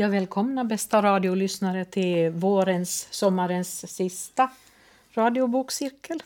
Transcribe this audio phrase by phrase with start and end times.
[0.00, 4.50] Jag välkomnar bästa radiolyssnare till vårens, sommarens sista
[5.14, 6.22] radiobokcirkel.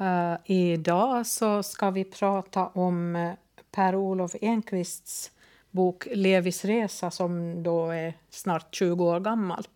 [0.00, 3.32] Uh, idag så ska vi prata om uh,
[3.70, 5.30] Per-Olof Enquists
[5.70, 9.68] bok Levis resa som då är snart 20 år gammal.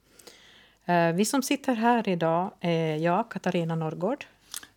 [0.89, 4.25] Uh, vi som sitter här idag är jag, Katarina Norrgård.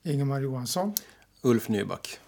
[0.03, 0.93] Ingemar Johansson.
[1.41, 2.19] Ulf Nyback.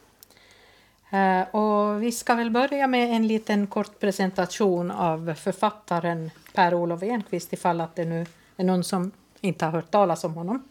[1.09, 7.53] Eh, och vi ska väl börja med en liten kort presentation av författaren Per-Olof Enquist
[7.53, 8.25] ifall att det nu
[8.57, 10.63] är någon som inte har hört talas om honom.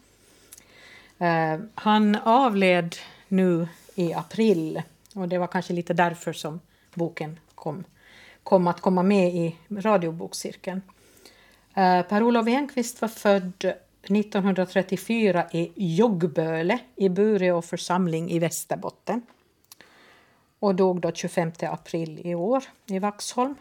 [1.17, 2.95] Eh, han avled
[3.27, 4.81] nu i april
[5.15, 6.59] och det var kanske lite därför som
[6.93, 7.83] boken kom,
[8.43, 10.81] kom att komma med i radiobokcirkeln.
[11.73, 19.21] Eh, Per-Olof Enquist var född 1934 i Joggböle i Bureå församling i Västerbotten
[20.59, 23.55] och dog då 25 april i år i Vaxholm.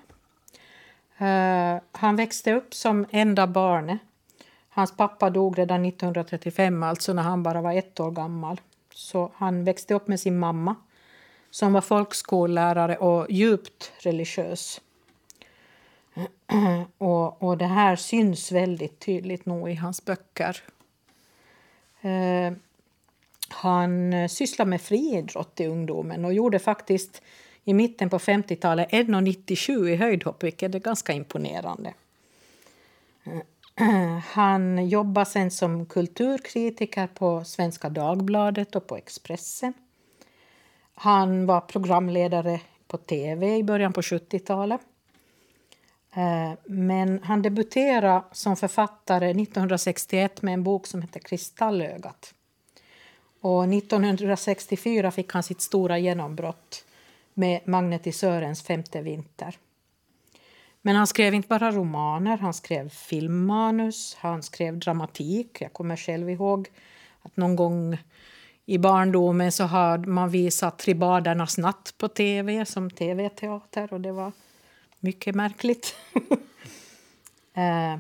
[1.21, 3.99] Uh, han växte upp som enda barnet.
[4.69, 8.61] Hans pappa dog redan 1935, alltså när han bara var ett år gammal.
[8.95, 10.75] Så han växte upp med sin mamma
[11.51, 14.81] som var folkskollärare och djupt religiös.
[16.99, 20.63] och, och det här syns väldigt tydligt nog i hans böcker.
[22.01, 22.53] Eh,
[23.49, 27.23] han eh, sysslade med friidrott i ungdomen och gjorde faktiskt
[27.65, 31.95] i mitten på 50-talet 1,97 i höjdhopp, vilket är ganska imponerande.
[34.25, 39.73] Han jobbade sen som kulturkritiker på Svenska Dagbladet och på Expressen.
[40.95, 44.81] Han var programledare på tv i början på 70-talet.
[46.15, 52.35] Eh, men han debuterade som författare 1961 med en bok som heter Kristallögat.
[53.41, 56.85] Och 1964 fick han sitt stora genombrott
[57.35, 59.57] med Magnetisörens femte vinter.
[60.83, 65.61] Men han skrev inte bara romaner, han skrev filmmanus, han skrev dramatik.
[65.61, 66.69] Jag kommer själv ihåg
[67.23, 67.99] att någon gång
[68.67, 74.33] i barndomen så har man visat Tribadernas natt på tv som tv-teater och det var
[75.01, 75.97] mycket märkligt.
[77.55, 77.97] eh,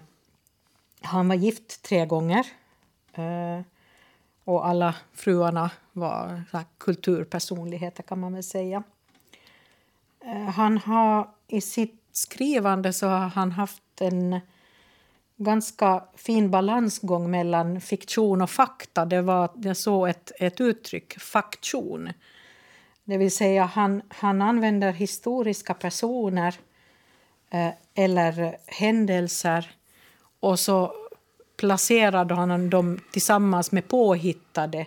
[1.01, 2.47] han var gift tre gånger.
[3.13, 3.61] Eh,
[4.49, 6.45] och alla fruarna var
[6.79, 8.83] kulturpersonligheter kan man väl säga.
[10.25, 14.41] Eh, han har i sitt skrivande så har han haft en
[15.37, 19.05] ganska fin balansgång mellan fiktion och fakta.
[19.05, 22.13] Det var jag såg ett, ett uttryck, faktion.
[23.05, 26.55] Det vill säga han, han använder historiska personer
[27.51, 29.71] eh, eller händelser
[30.41, 30.93] och så
[31.59, 34.87] placerade han dem tillsammans med påhittade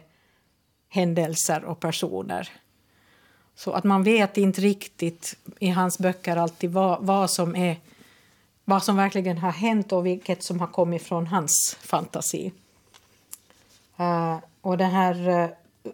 [0.89, 2.49] händelser och personer.
[3.55, 7.77] Så att man vet inte riktigt i hans böcker alltid vad, vad, som, är,
[8.65, 12.51] vad som verkligen har hänt och vilket som har kommit från hans fantasi.
[13.99, 15.49] Uh, och den här uh,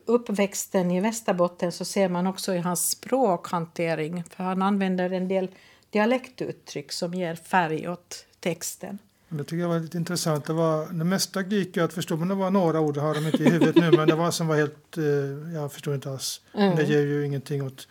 [0.06, 4.24] uppväxten i Västerbotten så ser man också i hans språkhantering.
[4.24, 5.52] För han använder en del
[5.90, 9.00] dialektuttryck som ger färg åt texten.
[9.30, 10.46] Det tycker jag var lite intressant.
[10.46, 13.44] Det, var, det mesta gick att förstå, men det var några ord, har de inte
[13.44, 15.04] i huvudet nu, men det var som var helt, eh,
[15.54, 16.42] jag förstår inte alls.
[16.54, 16.76] Mm.
[16.76, 17.88] Det ger ju ingenting åt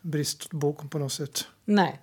[0.00, 1.44] bristboken på något sätt.
[1.64, 2.00] Nej.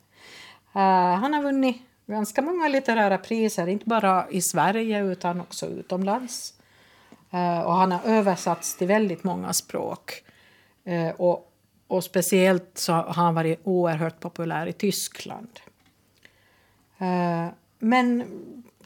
[0.75, 0.81] Uh,
[1.15, 6.53] han har vunnit ganska många litterära priser, inte bara i Sverige utan också utomlands.
[7.33, 10.23] Uh, och han har översatts till väldigt många språk.
[10.87, 11.51] Uh, och,
[11.87, 15.49] och speciellt så har han varit oerhört populär i Tyskland.
[17.79, 18.23] Men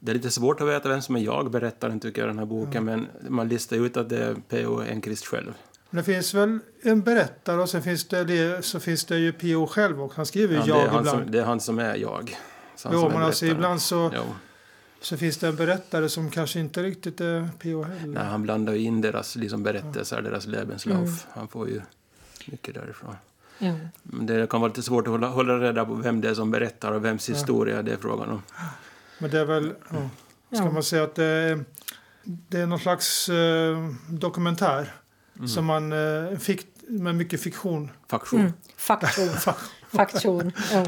[0.00, 2.46] det är lite svårt att veta vem som är jag, berättaren, tycker jag, den här
[2.46, 2.84] boken.
[2.84, 4.80] Men man listar ut att det är P.O.
[4.90, 5.52] Enquist själv.
[5.90, 9.66] Det finns väl en berättare och sen finns det, det, så finns det ju P.O.
[9.66, 11.08] själv och han skriver ju Ja, det, jag han ibland.
[11.22, 12.36] som, det är han som är jag.
[12.92, 14.22] Jo, men alltså ibland så, Jo.
[15.02, 17.82] Så finns det en berättare som kanske inte riktigt är P.O.
[17.82, 18.14] heller.
[18.14, 20.98] Nej, han blandar ju in deras liksom, berättelser, deras Lebenslauf.
[20.98, 21.14] Mm.
[21.34, 21.80] Han får ju
[22.46, 23.16] mycket därifrån.
[23.58, 23.74] Ja.
[24.02, 26.50] Men det kan vara lite svårt att hålla, hålla reda på vem det är som
[26.50, 28.42] berättar och vems historia det är frågan om.
[29.18, 30.08] Men det är väl, ja,
[30.56, 30.70] ska Ja.
[30.70, 31.64] man säga att det är,
[32.24, 34.92] det är någon slags eh, dokumentär
[35.36, 35.48] Mm.
[35.48, 37.90] som man eh, fick med mycket fiktion.
[38.08, 38.40] Faktion.
[38.40, 38.52] Mm.
[38.76, 39.28] Faktion.
[39.90, 40.52] Faktion.
[40.72, 40.86] Ja.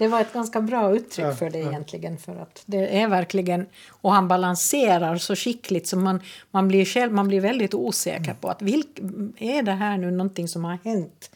[0.00, 1.68] Det var ett ganska bra uttryck Ja, för det ja.
[1.68, 2.18] egentligen.
[2.18, 6.20] För att det är verkligen, och han balanserar så skickligt så man,
[6.50, 8.98] man, blir, själv, man blir väldigt osäker på att vilk,
[9.38, 11.30] är det här nu någonting som har hänt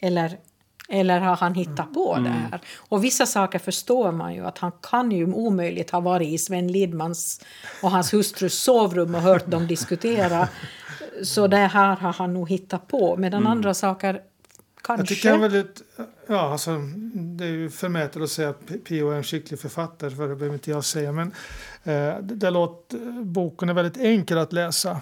[0.00, 0.38] eller,
[0.88, 2.60] eller har han hittat på det här?
[2.76, 6.72] Och vissa saker förstår man ju att han kan ju omöjligt ha varit i Sven
[6.72, 7.44] Lidmans
[7.82, 10.48] och hans hustrus sovrum och hört dem diskutera.
[11.22, 13.16] Så det här har han nog hittat på.
[13.16, 14.20] Medan andra saker
[14.96, 15.00] kanske...
[15.02, 15.82] Jag tycker han är väldigt,
[16.26, 16.70] ja alltså,
[17.14, 19.10] det är ju förmätet att säga att P.O.
[19.10, 21.12] är en skicklig författare för det behöver inte jag säga.
[21.12, 21.26] Men
[21.84, 21.92] eh,
[22.22, 25.00] det, det låter, boken är väldigt enkel att läsa.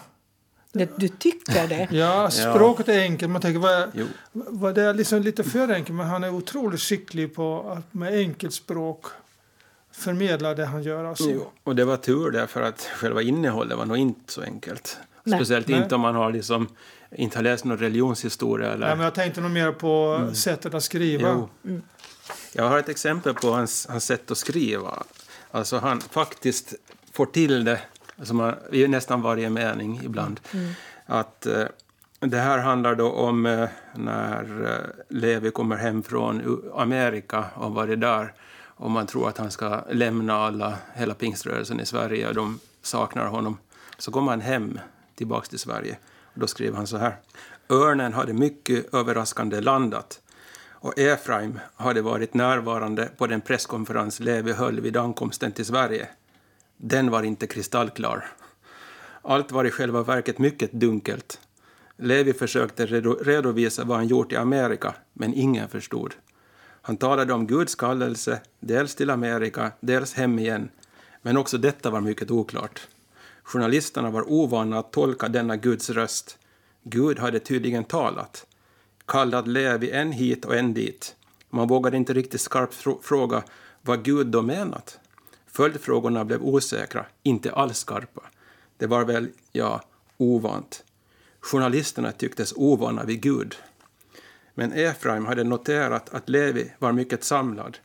[0.73, 1.89] Det, du tycker det?
[1.97, 3.33] Ja, språket är enkelt.
[3.33, 4.07] Man tänker, vad, är- Jo.
[4.33, 8.13] vad det är liksom lite för enkelt, men han är otroligt skicklig på att med
[8.13, 9.05] enkelt språk
[9.93, 11.05] förmedla det han gör.
[11.05, 11.31] Alltså.
[11.31, 14.99] Jo, och det var tur där för att själva innehållet var nog inte så enkelt.
[15.25, 15.39] Nej.
[15.39, 15.83] Speciellt Nej.
[15.83, 16.69] inte om man har liksom
[17.17, 18.87] inte har läst någon religionshistoria eller...
[18.87, 21.49] Nej, men jag tänkte nog mer på sättet att skriva.
[21.63, 21.81] Jo.
[22.53, 25.03] Jag har ett exempel på hans, hans sätt att skriva.
[25.51, 26.75] Alltså han faktiskt
[27.13, 27.81] får till det,
[28.19, 30.41] alltså man, i nästan varje mening ibland.
[31.07, 31.65] Att eh,
[32.21, 38.01] det här handlar då om eh, när eh, Levi kommer hem från Amerika och varit
[38.01, 38.33] där.
[38.79, 43.27] Och man tror att han ska lämna alla, hela pingströrelsen i Sverige och de saknar
[43.27, 43.59] honom.
[43.99, 44.81] Så kommer han hem
[45.15, 45.97] tillbaks till Sverige.
[46.39, 47.17] Då skriver han så här.
[47.69, 50.21] Örnen hade mycket överraskande landat
[50.71, 56.09] och Efraim hade varit närvarande på den presskonferens Levi höll vid ankomsten till Sverige.
[56.77, 58.25] Den var inte kristallklar.
[59.23, 61.41] Allt var i själva verket mycket dunkelt.
[61.97, 66.15] Levi försökte redovisa vad han gjort i Amerika, men ingen förstod.
[66.83, 70.69] Han talade om Guds kallelse, dels till Amerika, dels hem igen.
[71.23, 72.89] Men också detta var mycket oklart.
[73.47, 76.39] Journalisterna var ovana att tolka denna Guds röst.
[76.83, 78.47] Gud hade tydligen talat.
[79.07, 81.17] Kallat Levi en hit och en dit.
[81.51, 83.43] Man vågade inte riktigt skarpt fråga
[83.83, 84.99] vad Gud då menat.
[85.47, 88.23] Följdfrågorna blev osäkra, inte alls skarpa.
[88.77, 89.83] Det var väl, ja,
[90.17, 90.85] ovant.
[91.41, 93.55] Journalisterna tycktes ovana vid Gud.
[94.55, 97.79] Men Efraim hade noterat att Levi var mycket samlad.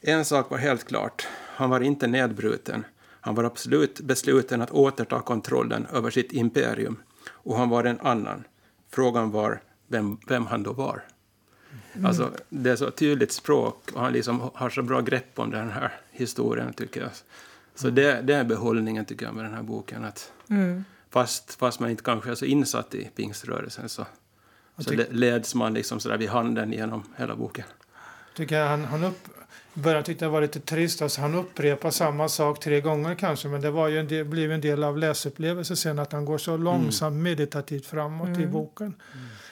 [0.00, 2.84] En sak var helt klart, han var inte nedbruten.
[3.26, 6.96] Han var absolut besluten att återta kontrollen över sitt imperium.
[7.30, 8.44] Och han var en annan.
[8.90, 11.02] Frågan var vem, vem han då var.
[12.04, 15.70] Alltså, det är så tydligt språk och han liksom har så bra grepp om den
[15.70, 17.10] här historien, tycker jag.
[17.74, 20.04] Så det, det är behållningen, tycker jag, med den här boken.
[20.04, 20.84] Att Mm.
[21.10, 24.06] fast, fast man inte kanske är så insatt i pingströrelsen så,
[24.78, 27.64] så leds man liksom sådär vid handen genom hela boken.
[28.36, 29.28] Tycker jag han, han upp,
[29.76, 31.02] början tyckte jag det var lite trist.
[31.02, 33.48] Alltså han upprepar samma sak tre gånger kanske.
[33.48, 36.38] Men det var ju en del, blev en del av läsupplevelsen sen att han går
[36.38, 38.94] så långsamt meditativt framåt i boken.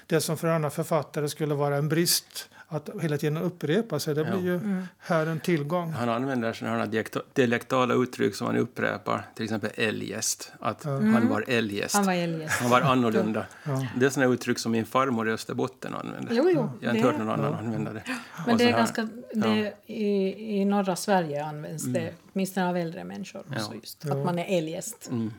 [0.07, 4.15] Det som för andra författare skulle vara en brist att hela tiden upprepa sig.
[4.15, 4.37] Det Ja.
[4.37, 5.93] blir ju här en tillgång.
[5.93, 6.87] Han använder sådana
[7.35, 10.53] dialektala uttryck som han upprepar, till exempel eljest.
[10.61, 11.95] Att han var eljest.
[11.95, 12.61] Han var eljest.
[12.61, 13.47] Han var annorlunda.
[13.65, 13.87] Ja.
[13.99, 16.35] Det är sådana uttryck som min farmor i Österbotten använder.
[16.35, 18.03] Jo, jo, Jag har inte hört någon annan använda det.
[18.47, 22.77] Men Och det är här- ganska, det, i, I norra Sverige används det, åtminstone av
[22.77, 23.41] äldre människor.
[23.41, 23.75] Också Ja.
[23.83, 25.09] just, Att man är eljest.
[25.11, 25.33] Mm.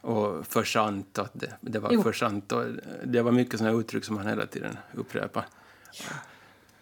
[0.00, 2.02] Och för sant, att det, det var Jo.
[2.02, 2.52] för sant.
[2.52, 2.64] Och
[3.04, 5.46] det var mycket sådana uttryck som han hela tiden upprepar.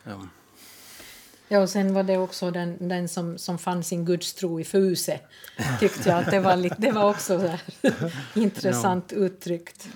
[0.09, 0.29] Ja.
[1.50, 5.21] Ja, och sen var det också den, den som, som fann sin gudstro i fuse.
[5.81, 7.62] Tyckte jag att det var, lite, det var också så här,
[8.35, 9.88] intressant uttryckt.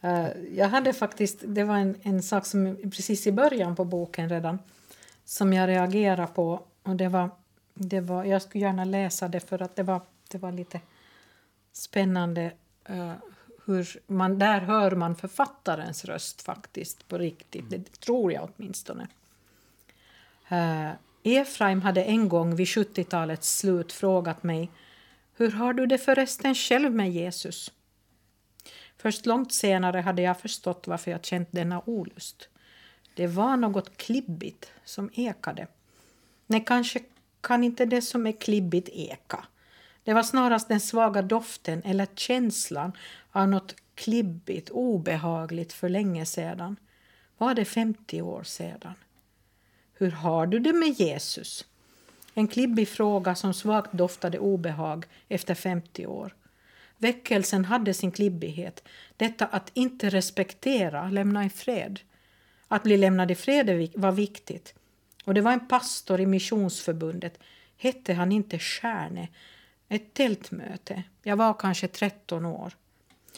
[0.00, 4.28] Eh, jag hade faktiskt, det var en, en sak som precis i början på boken
[4.28, 4.58] redan
[5.24, 7.30] som jag reagerade på och det var
[7.78, 10.80] det var, jag skulle gärna läsa det för att det var, det var lite
[11.72, 12.52] spännande
[12.90, 13.12] uh,
[13.64, 17.70] hur man, där hör man författarens röst faktiskt på riktigt.
[17.70, 19.08] Det tror jag åtminstone.
[20.52, 24.70] Uh, Efraim hade en gång vid 70-talets slut frågat mig
[25.36, 27.72] Hur har du det förresten själv med Jesus?
[28.96, 32.48] Först långt senare hade jag förstått varför jag känt denna olust.
[33.14, 35.66] Det var något klibbigt som ekade.
[36.46, 37.00] Nej, kanske
[37.40, 39.44] kan inte det som är klibbigt eka.
[40.04, 42.92] Det var snarast den svaga doften eller känslan
[43.32, 46.76] av något klibbigt, obehagligt för länge sedan.
[47.38, 48.94] Var det 50 år sedan?
[49.98, 51.64] Hur har du det med Jesus?
[52.34, 56.34] En klibbig fråga som svagt doftade obehag efter 50 år.
[56.98, 58.82] Väckelsen hade sin klibbighet,
[59.16, 62.00] detta att inte respektera, lämna i fred.
[62.68, 64.74] Att bli lämnad i fred var viktigt.
[65.24, 67.38] Och det var en pastor i Missionsförbundet,
[67.76, 69.28] hette han inte Stjärne,
[69.88, 71.02] ett tältmöte.
[71.22, 72.72] Jag var kanske 13 år.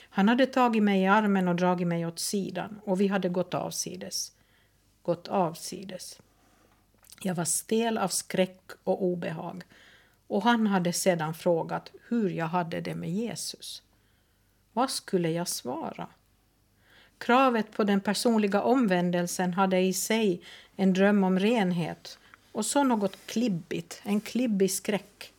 [0.02, 3.54] Han hade tagit mig i armen och dragit mig åt sidan och vi hade gått
[3.54, 4.32] avsides.
[5.02, 6.20] Gått avsides.
[7.22, 9.64] Jag var stel av skräck och obehag
[10.26, 13.82] och han hade sedan frågat hur jag hade det med Jesus.
[14.72, 16.08] Vad skulle jag svara?
[17.18, 20.42] Kravet på den personliga omvändelsen hade i sig
[20.76, 22.18] en dröm om renhet
[22.52, 25.32] och så något klibbigt, en klibbig skräck.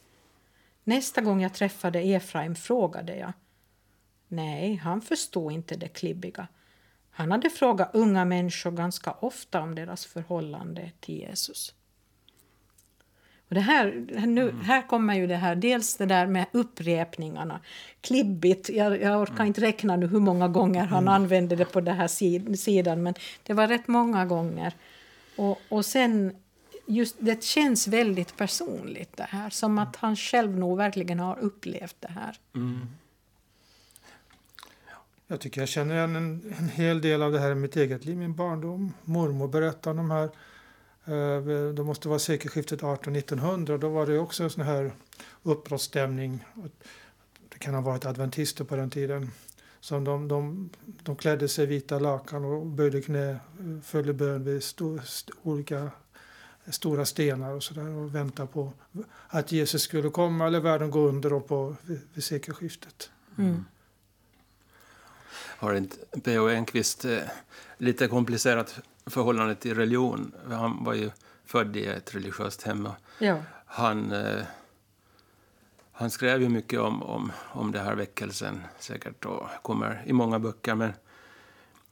[0.83, 3.33] Nästa gång jag träffade Efraim frågade jag.
[4.27, 6.47] Nej, han förstod inte det klibbiga.
[7.11, 11.73] Han hade frågat unga människor ganska ofta om deras förhållande till Jesus.
[13.51, 14.61] Och det här, nu, mm.
[14.61, 17.59] här kommer ju det här, dels det där med upprepningarna.
[18.01, 19.47] Klibbigt, jag, jag orkar mm.
[19.47, 21.13] inte räkna nu hur många gånger han mm.
[21.13, 23.13] använde det på den här sid, sidan, men
[23.43, 24.73] det var rätt många gånger.
[25.35, 26.35] Och, och sen,
[26.85, 31.95] just det känns väldigt personligt det här, som att han själv nog verkligen har upplevt
[31.99, 32.37] det här.
[32.55, 32.87] Mm.
[35.31, 38.05] Jag tycker jag känner igen en, en hel del av det här i mitt eget
[38.05, 38.93] liv, min barndom.
[39.03, 39.89] Mormor berättade.
[39.89, 40.29] om de här
[41.05, 43.77] Eh, det måste vara sekelskiftet 1800-1900.
[43.77, 44.91] Då var det också en sån här
[45.43, 46.45] uppbrottsstämning.
[47.49, 49.31] Det kan ha varit adventister på den tiden.
[49.79, 50.69] Så de, de,
[51.03, 53.39] de klädde sig i vita lakan och böjde knä,
[53.83, 55.91] följde bön vid sto, st, olika
[56.67, 58.73] stora stenar och sådär och väntade på
[59.27, 63.09] att Jesus skulle komma eller världen gå under på, vid, vid sekelskiftet.
[63.37, 63.65] Mm.
[65.61, 66.49] Har inte P.O.
[66.49, 67.19] Enquist eh,
[67.77, 70.31] lite komplicerat förhållande till religion.
[70.49, 71.11] Han var ju
[71.45, 72.89] född i ett religiöst hem.
[73.19, 73.43] Ja.
[73.65, 74.43] Han, eh,
[75.91, 80.39] han skrev ju mycket om, om, om den här väckelsen säkert och kommer i många
[80.39, 80.75] böcker.
[80.75, 80.93] Men,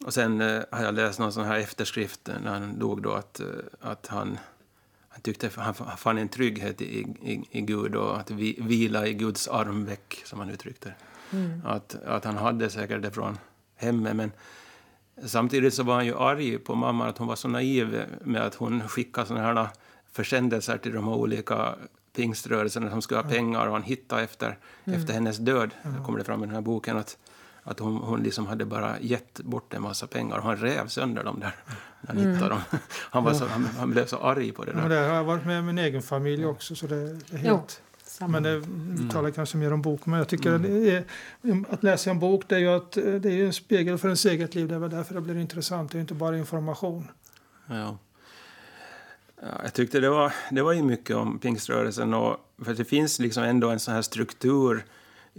[0.05, 3.39] och sen eh, har jag läst någon sån här efterskrift när han dog då att,
[3.39, 3.47] eh,
[3.81, 4.37] att han,
[5.09, 9.13] han tyckte han fann en trygghet i, i, i Gud och att vi, vila i
[9.13, 10.93] Guds armveck, som han uttryckte
[11.31, 11.61] mm.
[11.65, 13.37] att, att han hade säkert det från
[13.79, 14.15] hemmet.
[14.15, 14.31] Men
[15.25, 18.55] Samtidigt så var han ju arg på mamma att hon var så naiv med att
[18.55, 19.67] hon skickade såna här
[20.11, 21.75] försändelser till de olika
[22.15, 24.99] pingströrelserna som skulle ha pengar och han hittade efter, mm.
[24.99, 26.05] efter hennes död, mm.
[26.05, 27.17] kommer det fram i den här boken, att,
[27.63, 31.23] att hon, hon liksom hade bara gett bort en massa pengar och han rev sönder
[31.23, 31.55] dem där
[32.01, 32.33] när han mm.
[32.33, 32.61] hittade dem.
[33.11, 34.81] Han, var så, han, han, blev så arg på det där.
[34.81, 37.81] Ja, det har jag varit med min egen familj också så det, det är helt...
[38.27, 39.09] Men det mm.
[39.09, 40.05] talar kanske mer om bok.
[40.05, 40.87] Men jag tycker mm.
[40.87, 41.03] är,
[41.69, 44.55] att läsa en bok det är ju att, det är en spegel för ens eget
[44.55, 44.67] liv.
[44.67, 45.91] Det är därför det blir intressant.
[45.91, 47.07] Det är inte bara information.
[47.67, 47.97] Ja.
[49.41, 52.13] Ja, jag tyckte det var, det var ju mycket om pingströrelsen.
[52.13, 54.85] Och, för det finns liksom ändå en sån här struktur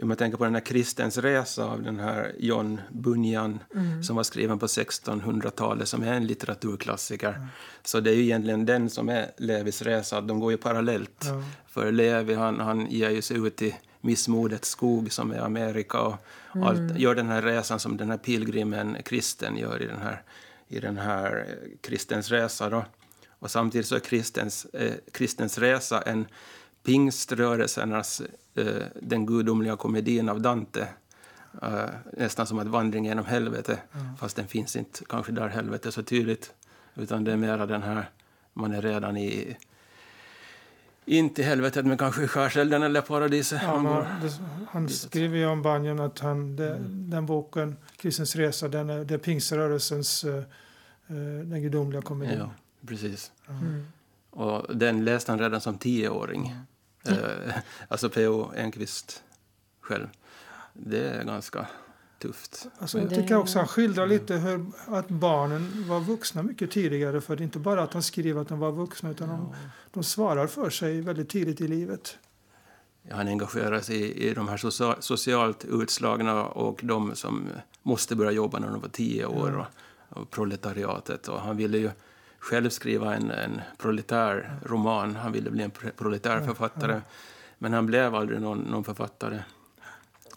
[0.03, 4.03] om man tänker på den här Kristens resa av den här John Bunyan mm.
[4.03, 7.29] som var skriven på 1600-talet som är en litteraturklassiker.
[7.29, 7.47] Mm.
[7.83, 11.25] Så det är ju egentligen den som är Levis resa, de går ju parallellt.
[11.25, 11.43] Mm.
[11.67, 16.17] För Levi han, han ger ju sig ut i missmodets skog som är Amerika och
[16.55, 16.67] mm.
[16.67, 20.23] allt, gör den här resan som den här pilgrimen kristen gör i den här,
[20.69, 21.47] i den här
[21.81, 22.71] Kristens resa.
[22.71, 22.85] Då.
[23.39, 26.27] Och samtidigt så är Kristens, eh, Kristens resa en
[26.83, 28.23] pingströrelsernas
[28.55, 28.67] eh,
[29.03, 30.89] Den gudomliga komedin av Dante.
[31.63, 34.17] Eh, nästan som en vandring genom helvete, mm.
[34.17, 36.55] fast den finns inte kanske där helvetet så tydligt.
[36.95, 38.11] Utan det är mera den här,
[38.53, 39.57] man är redan i
[41.05, 43.63] inte i helvetet, men kanske i skärselden eller paradiset.
[43.63, 44.33] Ja, man, det,
[44.69, 47.11] han skriver ju om Banjon att han, det, mm.
[47.11, 50.43] den boken, Kristens resa, den är, det är pingströrelsens uh,
[51.45, 52.39] den gudomliga komedin.
[52.39, 52.51] Ja,
[52.87, 53.33] precis.
[53.49, 53.87] Mm.
[54.31, 56.55] Och den läste han redan som tioåring.
[57.05, 57.53] Mm.
[57.89, 58.53] alltså P.O.
[58.57, 59.23] Enquist
[59.81, 60.07] själv.
[60.73, 61.67] Det är ganska
[62.19, 62.67] tufft.
[62.79, 67.21] Alltså, jag tycker också han skildrar lite hur, att barnen var vuxna mycket tidigare.
[67.21, 69.55] För det är inte bara att han skriver att de var vuxna utan de,
[69.91, 72.19] de svarar för sig väldigt tidigt i livet.
[73.11, 77.49] Han engagerar sig i, i de här social, socialt utslagna och de som
[77.83, 79.57] måste börja jobba när de var tio år.
[79.57, 79.67] Och,
[80.11, 81.29] och proletariatet.
[81.29, 81.91] Och han ville ju
[82.41, 85.17] själv skriva en, en proletär roman.
[85.17, 87.01] Han ville bli en proletär författare.
[87.59, 89.43] Men han blev aldrig någon, någon författare.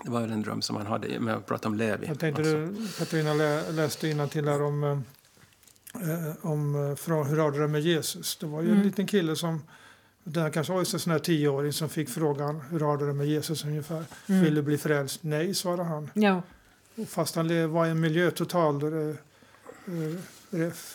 [0.04, 2.08] Det var en dröm som han hade med att prata om Levi.
[2.08, 2.58] Jag tänkte alltså.
[2.58, 7.68] du, Katarina lä, läste till här om, eh, om eh, från Hur har du det
[7.68, 8.38] med Jesus?
[8.38, 8.80] Det var ju mm.
[8.80, 9.62] en liten kille som
[10.24, 13.28] den kanske var en sån här tioåring som fick frågan hur har du det med
[13.28, 14.04] Jesus ungefär.
[14.28, 14.44] Mm.
[14.44, 15.24] Vill du bli frälst?
[15.24, 16.10] Nej, svarade han.
[16.14, 16.42] Ja.
[17.08, 19.16] Fast han var i en miljö totalt där det,
[19.86, 20.18] det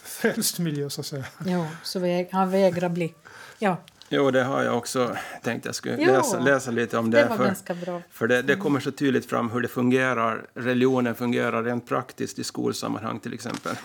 [0.02, 1.24] frälst miljö så att säga.
[1.46, 3.14] Ja, så väg, han vägrar bli.
[3.58, 3.76] Ja.
[4.08, 7.22] Jo, det har jag också tänkt jag skulle läsa, läsa lite om det.
[7.22, 8.02] Det var för, ganska bra.
[8.10, 8.62] För det, det mm.
[8.62, 13.76] kommer så tydligt fram hur det fungerar, religionen fungerar rent praktiskt i skolsammanhang till exempel.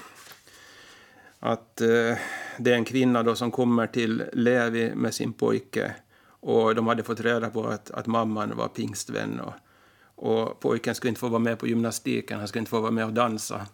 [1.40, 1.88] Att eh,
[2.58, 5.96] det är en kvinna då som kommer till Levi med sin pojke
[6.28, 9.54] och de hade fått reda på att, att mamman var pingstvän och,
[10.16, 13.06] och pojken skulle inte få vara med på gymnastiken, han skulle inte få vara med
[13.06, 13.68] och dansa.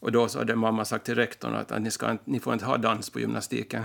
[0.00, 2.64] Och då så hade mamma sagt till rektorn att, att ni, ska, ni får inte
[2.64, 3.84] ha dans på gymnastiken.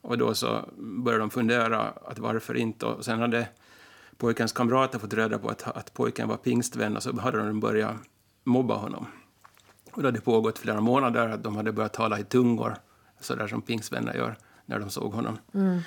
[0.00, 2.86] Och då så började de fundera att varför inte.
[2.86, 3.48] Och sen hade
[4.16, 7.96] pojkens kamrater fått reda på att, att pojken var pingstvän och så hade de börjat
[8.44, 9.06] mobba honom.
[9.92, 12.76] Och det hade pågått flera månader att de hade börjat tala i tungor,
[13.20, 15.38] så där som pingstvänner gör när de såg honom.
[15.54, 15.80] Mm.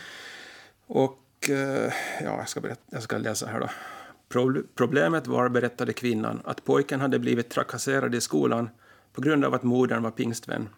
[0.87, 1.93] Och eh,
[2.23, 3.69] ja, jag ska, berätta, jag ska läsa här då.
[4.75, 8.69] Problemet var, berättade kvinnan, att pojken hade blivit trakasserad i skolan
[9.13, 10.69] på grund av att modern var pingstvän.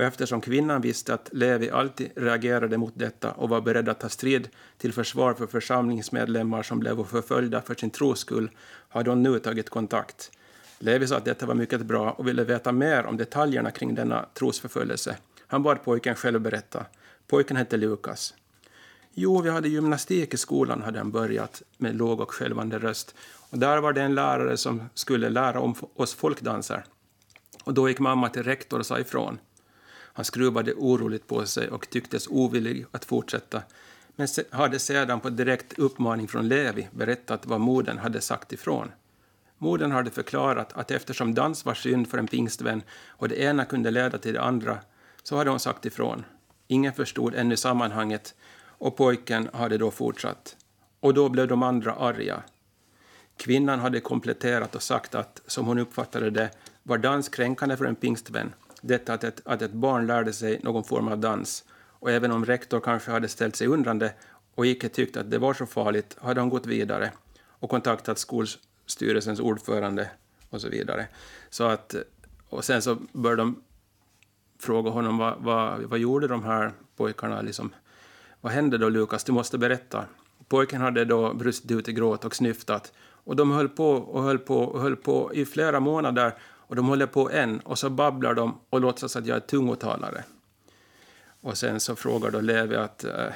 [0.00, 4.08] Och eftersom kvinnan visste att Levi alltid reagerade mot detta och var beredd att ta
[4.08, 8.50] strid till försvar för församlingsmedlemmar som blev förföljda för sin tros skull
[8.88, 10.30] hade hon nu tagit kontakt.
[10.78, 14.26] Levi sa att detta var mycket bra och ville veta mer om detaljerna kring denna
[14.34, 15.16] trosförföljelse.
[15.46, 16.86] Han bad pojken själv berätta.
[17.26, 18.34] Pojken hette Lukas.
[19.14, 23.14] Jo, vi hade gymnastik i skolan, hade han börjat med låg och skälvande röst.
[23.50, 26.84] Och där var det en lärare som skulle lära om oss folkdanser.
[27.64, 29.38] Och då gick mamma till rektor och sa ifrån.
[30.12, 33.62] Han skruvade oroligt på sig och tycktes ovillig att fortsätta
[34.20, 38.92] men hade sedan på direkt uppmaning från Levi berättat vad modern hade sagt ifrån.
[39.58, 43.90] Modern hade förklarat att eftersom dans var synd för en pingstvän och det ena kunde
[43.90, 44.78] leda till det andra
[45.22, 46.24] så hade hon sagt ifrån.
[46.66, 50.56] Ingen förstod ännu sammanhanget och pojken hade då fortsatt.
[51.00, 52.42] Och då blev de andra arga.
[53.36, 56.50] Kvinnan hade kompletterat och sagt att, som hon uppfattade det,
[56.82, 58.52] var dans kränkande för en pingstvän.
[58.82, 61.64] Detta att ett, att ett barn lärde sig någon form av dans.
[61.72, 64.12] Och även om rektor kanske hade ställt sig undrande
[64.54, 67.12] och icke tyckt att det var så farligt hade han gått vidare
[67.48, 70.10] och kontaktat skolstyrelsens ordförande
[70.50, 71.06] och så vidare.
[71.50, 71.94] Så att,
[72.48, 73.62] och sen så började de
[74.58, 77.40] fråga honom vad, vad, vad gjorde de här pojkarna?
[77.40, 77.72] Liksom,
[78.40, 79.24] vad hände då Lukas?
[79.24, 80.04] Du måste berätta.
[80.48, 82.92] Pojken hade då brustit ut i gråt och snyftat.
[83.24, 86.34] Och de höll på och höll på och höll på i flera månader
[86.70, 90.24] och de håller på än och så babblar de och låtsas att jag är tungotalare.
[91.40, 93.26] Och sen så frågar då Levi att eh,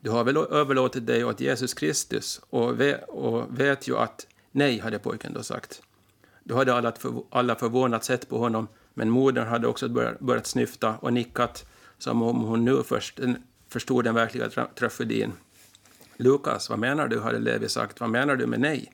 [0.00, 4.78] du har väl överlåtit dig åt Jesus Kristus och vet, och vet ju att nej,
[4.78, 5.82] hade pojken då sagt.
[6.44, 10.46] Då hade alla, för, alla förvånat sett på honom, men modern hade också börjat, börjat
[10.46, 11.66] snyfta och nickat
[11.98, 13.20] som om hon nu först
[13.68, 15.32] förstod den verkliga tragedin.
[16.16, 17.20] Lukas, vad menar du?
[17.20, 18.00] hade Levi sagt.
[18.00, 18.92] Vad menar du med nej?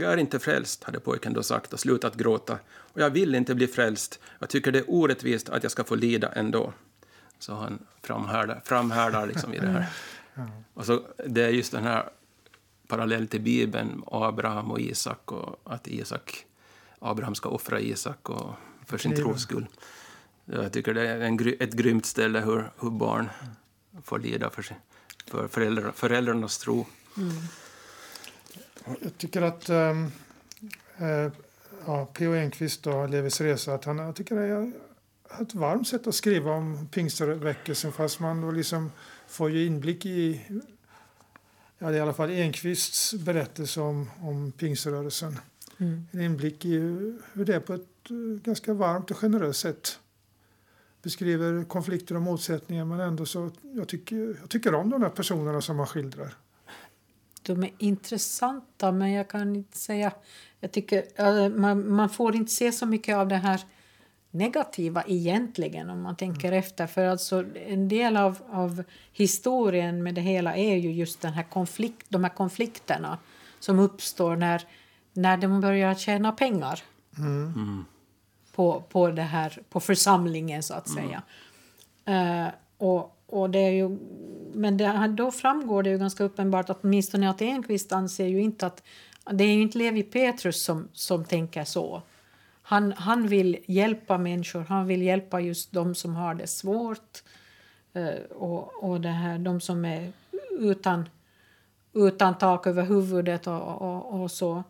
[0.00, 2.58] Jag är inte frälst, hade pojken då sagt och slutat gråta.
[2.68, 4.20] Och jag vill inte bli frälst.
[4.38, 6.72] Jag tycker det är orättvist att jag ska få lida ändå.
[7.38, 9.86] Så han framhärdar, framhärdar liksom i det här.
[10.74, 12.08] Och så, det är just den här
[12.86, 16.46] parallell till Bibeln, Abraham och Isak och att Isak,
[16.98, 18.54] Abraham ska offra Isak och
[18.86, 19.66] för sin tros skull.
[20.44, 23.28] Jag tycker det är en, ett grymt ställe hur, hur barn
[24.04, 24.66] får lida för,
[25.26, 26.86] för föräldrar, föräldrarnas tro.
[27.16, 27.32] Mm.
[28.84, 31.28] Jag tycker att äh,
[31.86, 32.34] ja, P.O.
[32.34, 34.72] Enquist och Levis resa, att han, jag tycker det är
[35.42, 38.90] ett varmt sätt att skriva om pingstväckelsen fast man då liksom
[39.26, 40.40] får ju inblick i
[41.78, 45.38] ja, det är i alla fall Enquists berättelse om, om pingströrelsen.
[45.78, 46.06] Mm.
[46.10, 46.78] En inblick i
[47.32, 49.98] hur det är på ett eh, ganska varmt och generöst sätt
[51.02, 55.60] beskriver konflikter och motsättningar men ändå så jag tycker, jag tycker om de här personerna
[55.60, 56.34] som man skildrar
[57.42, 60.12] de är intressanta, men jag kan inte säga...
[60.60, 63.60] Jag tycker man, man får inte se så mycket av det här
[64.30, 66.58] negativa egentligen om man tänker mm.
[66.58, 66.86] efter.
[66.86, 71.42] För alltså en del av, av historien med det hela är ju just den här
[71.42, 73.18] konflikt, de här konflikterna
[73.60, 74.66] som uppstår när
[75.12, 76.82] när de börjar tjäna pengar
[78.54, 81.22] på, på, det här, på församlingen, så att säga.
[82.04, 83.98] Eh, och, och det är ju,
[84.52, 88.66] men det, då framgår det ju ganska uppenbart att åtminstone att Enquist anser ju inte
[88.66, 88.82] att
[89.30, 92.02] det är ju inte Levi Petrus som, som tänker så.
[92.62, 97.22] Han, han vill hjälpa människor, han vill hjälpa just de som har det svårt
[97.92, 100.12] eh, och, och det här, de som är
[100.50, 101.08] utan,
[101.92, 104.62] utan tak över huvudet och, och, och så.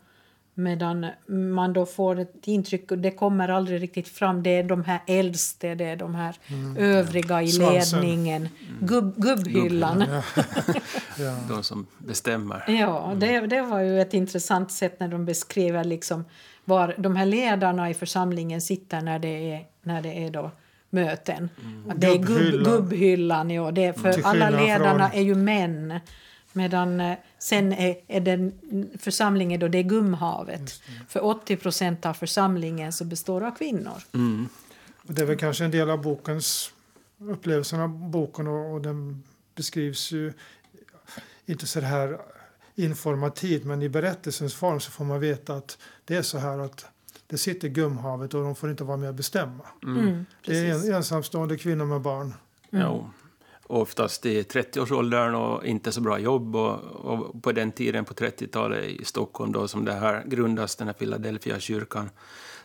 [0.54, 4.84] Medan man då får ett intryck, och det kommer aldrig riktigt fram, det är de
[4.84, 6.34] här äldste, det är de här
[6.78, 8.00] övriga i Svansen.
[8.00, 8.48] ledningen,
[8.80, 10.04] Gubb, gubbhyllan.
[11.18, 11.36] Ja.
[11.48, 12.64] De som bestämmer.
[12.68, 16.24] Ja, det, det var ju ett intressant sätt när de beskriver liksom
[16.64, 20.50] var de här ledarna i församlingen sitter när det är, när det är då
[20.90, 21.48] möten.
[21.88, 23.50] Att Det är gubb, Gubbhyllan.
[23.50, 23.70] ja.
[23.70, 26.00] Det är, för Till alla ledarna från- är ju män.
[26.52, 28.52] Medan eh, sen är, är den
[28.98, 30.82] församlingen då, det är gumhavet.
[31.08, 34.02] För 80 procent av församlingen så består av kvinnor.
[35.06, 36.72] Och det är väl kanske en del av bokens
[37.18, 39.22] upplevelsen av boken och, och den
[39.54, 40.32] beskrivs ju
[41.46, 42.18] inte så här
[42.74, 46.86] informativt men i berättelsens form så får man veta att det är så här att
[47.26, 49.64] det sitter gumhavet och de får inte vara med och bestämma.
[49.82, 52.34] Mm, Det är en, ensamstående kvinnor med barn.
[52.70, 53.10] Ja,
[53.66, 56.56] oftast i 30-årsåldern och inte så bra jobb.
[56.56, 60.86] Och, och på den tiden, på 30-talet i Stockholm, då, som det här grundas, den
[60.86, 62.10] här Philadelphia-kyrkan,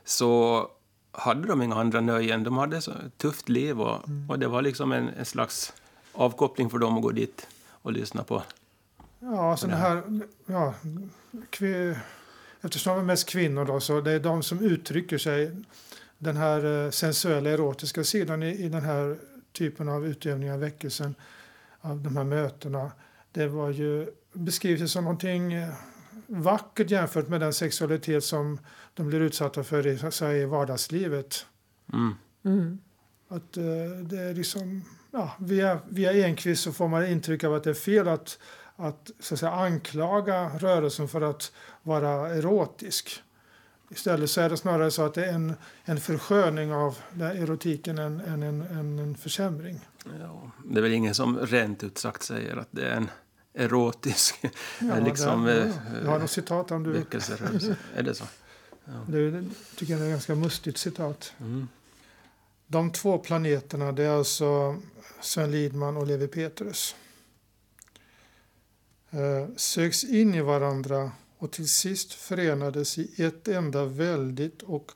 [0.03, 0.67] så
[1.12, 2.43] hade de inga andra nöjen.
[2.43, 5.73] De hade så ett tufft liv och, och det var liksom en, en slags
[6.13, 8.43] avkoppling för dem att gå dit och lyssna på.
[9.19, 10.03] Ja, såna här,
[10.45, 10.73] ja,
[11.49, 11.95] kvi,
[12.62, 15.51] eftersom de är mest kvinnor då, så det är de som uttrycker sig.
[16.17, 19.17] Den här eh, sensuella erotiska sidan i, i den här
[19.58, 21.15] typen av utövning av väckelsen,
[21.82, 22.91] av de här mötena.
[23.32, 25.74] Det var ju, beskrivs som någonting eh,
[26.28, 28.60] vackert jämfört med den sexualitet som
[28.93, 31.46] de blir utsatta för i, så i vardagslivet.
[31.93, 32.15] Mm.
[32.46, 32.80] Mm.
[33.28, 33.63] Att eh,
[34.04, 37.74] det är liksom, ja, via, via Enquist så får man intryck av att det är
[37.74, 38.39] fel att,
[38.76, 41.52] att, så att säga, anklaga rörelsen för att
[41.84, 43.24] vara erotisk.
[43.89, 45.54] Istället så är det snarare så att det är en,
[45.86, 49.80] en försköning av erotiken än, än en, en, en försämring.
[50.19, 53.10] Ja, det är väl ingen som rent ut sagt säger att det är en
[53.54, 54.43] erotisk
[55.06, 56.00] liksom, det, eh, ja.
[56.04, 56.95] Jag har något citat om du...
[57.95, 58.23] Är det så?
[59.08, 61.34] Det är- tycker jag är ett ganska mustigt citat.
[61.39, 61.67] Mm.
[62.67, 64.78] De två planeterna det är alltså
[65.21, 66.95] Sven Lidman och Levi Petrus.
[69.10, 74.91] Eh, söks in i varandra och till sist förenades i ett enda väldigt och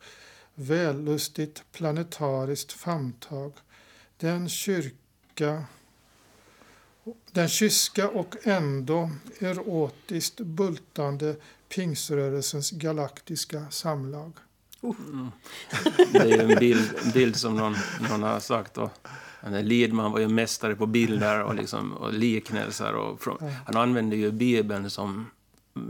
[0.54, 3.52] vällustigt planetariskt famntag.
[4.16, 5.64] Den kyrka
[7.32, 11.36] den kyska och ändå erotiskt bultande
[11.68, 14.32] pingsrörelsens galaktiska samlag.
[16.12, 17.76] Det är ju en bild, bild som någon,
[18.10, 18.78] någon har sagt.
[19.62, 22.94] Lidman var ju mästare på bilder och, liksom, och liknelser.
[22.94, 25.30] Och från, han använde ju Bibeln som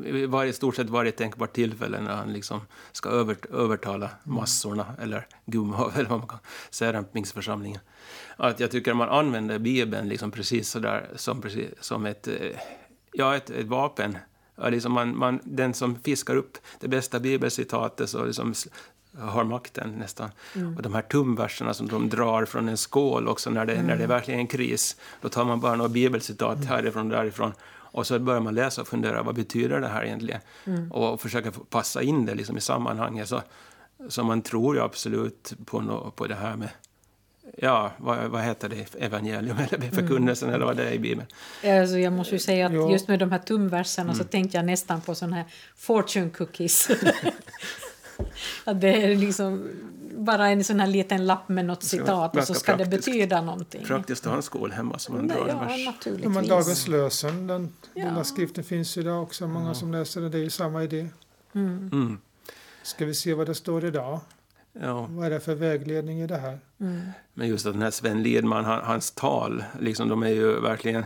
[0.04, 2.60] i varje, stort sett varje tänkbart tillfälle när han liksom
[2.92, 6.38] ska över, övertala massorna, eller gumhav, eller vad man kan
[6.70, 7.80] säga, den pingstförsamlingen.
[8.36, 12.34] Att jag tycker man använder Bibeln liksom precis sådär som, precis, som ett, eh,
[13.12, 14.18] ja, ett, ett vapen.
[14.56, 18.54] Ja, liksom man, man, den som fiskar upp det bästa bibelcitatet så liksom
[19.18, 20.30] har makten nästan.
[20.76, 24.04] Och de här tumverserna som de drar från en skål också när det, när det
[24.04, 24.96] är verkligen är en kris.
[25.20, 27.52] Då tar man bara några bibelcitat härifrån och därifrån.
[27.92, 30.40] Och så börjar man läsa och fundera, vad betyder det här egentligen?
[30.90, 33.28] Och försöka passa in det liksom i sammanhanget.
[33.28, 33.42] Så,
[34.08, 36.68] så man tror ju absolut på, nå- på det här med
[37.58, 38.94] Ja, vad, vad heter det?
[39.04, 41.26] Evangelium eller förkunnelsen eller vad det är i Bibeln.
[41.64, 42.90] Alltså jag måste ju säga att Ja.
[42.92, 45.44] just med de här tumverserna så tänkte jag nästan på såna här
[45.76, 46.88] fortune cookies.
[48.64, 49.68] att det är liksom
[50.16, 53.06] bara en sån här liten lapp med något citat och så ska det praktiskt.
[53.06, 53.84] betyda någonting.
[53.84, 55.98] Praktiskt att ha en skål hemma som man Nej, drar en ja, vers.
[56.22, 58.04] Ja, men Dagens lösen, den Ja.
[58.08, 59.46] lilla skriften finns ju idag också.
[59.48, 60.30] Många som läser den.
[60.30, 61.08] Det är ju samma idé.
[61.54, 61.90] Mm.
[61.92, 62.18] Mm.
[62.82, 64.20] Ska vi se vad det står idag?
[64.72, 65.06] Ja.
[65.10, 66.58] Vad är det för vägledning i det här?
[66.80, 67.00] Mm.
[67.34, 71.04] Men just att den här Sven Lidman, han, hans tal, liksom, de är ju verkligen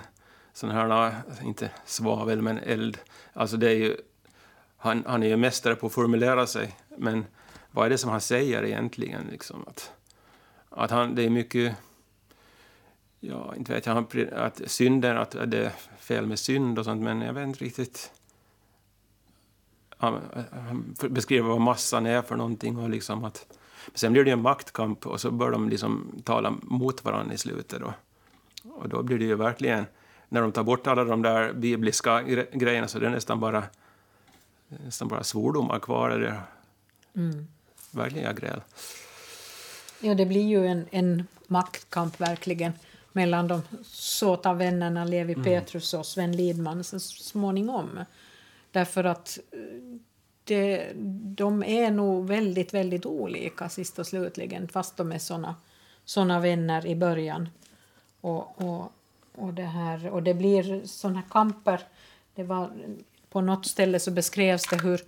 [0.53, 1.15] sådana här,
[1.45, 2.99] inte svavel, men eld.
[3.33, 3.97] Alltså det är ju,
[4.77, 7.25] han, han är ju mästare på att formulera sig, men
[7.77, 9.27] vad är det som han säger egentligen?
[9.31, 9.65] Liksom?
[9.67, 9.93] Att,
[10.69, 11.77] att han, det är mycket,
[13.21, 17.21] ja, inte vet jag, att synden, att det är fel med synd och sånt, men
[17.21, 18.13] jag vet inte riktigt.
[19.99, 20.21] Han,
[20.53, 23.47] han beskriver vad massan är för någonting och liksom att
[23.87, 27.35] men sen blir det ju en maktkamp och så börjar de liksom tala mot varandra
[27.35, 27.81] i slutet.
[27.81, 27.95] Då.
[28.71, 29.87] Och då blir det ju verkligen,
[30.29, 33.41] när de tar bort alla de där bibliska gre- grejerna så det är det nästan
[33.41, 33.65] bara
[34.69, 36.11] nästan bara svordomar kvar.
[36.11, 36.41] Eller,
[37.15, 37.47] Mm
[37.97, 38.61] verkliga gräl.
[40.01, 42.73] Ja, det blir ju en, en maktkamp verkligen
[43.13, 48.01] mellan de såta vännerna Levi Petrus och Sven Lidman så småningom.
[48.71, 49.59] Därför att eh,
[50.45, 55.55] det, de är nog väldigt, väldigt olika sist och slutligen fast de är såna,
[56.05, 57.49] såna vänner i början.
[58.21, 58.93] Och, och,
[59.35, 61.81] och, det här, och det blir såna kamper.
[62.35, 62.71] Det var,
[63.31, 65.01] på något ställe så beskrevs det hur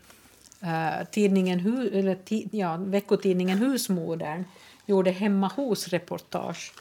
[0.61, 4.45] eh, tidningen, Hu- eller ti, ja, veckotidningen Husmodern
[4.87, 6.73] gjorde hemma hos-reportage.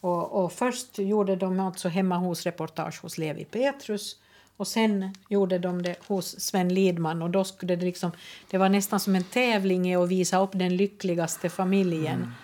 [0.00, 4.16] Och, och först gjorde de alltså hemma hos-reportage hos Levi Petrus
[4.56, 8.10] och sen gjorde de det hos Sven Lidman och då skulle det liksom,
[8.50, 12.34] det var nästan som en tävling i att visa upp den lyckligaste familjen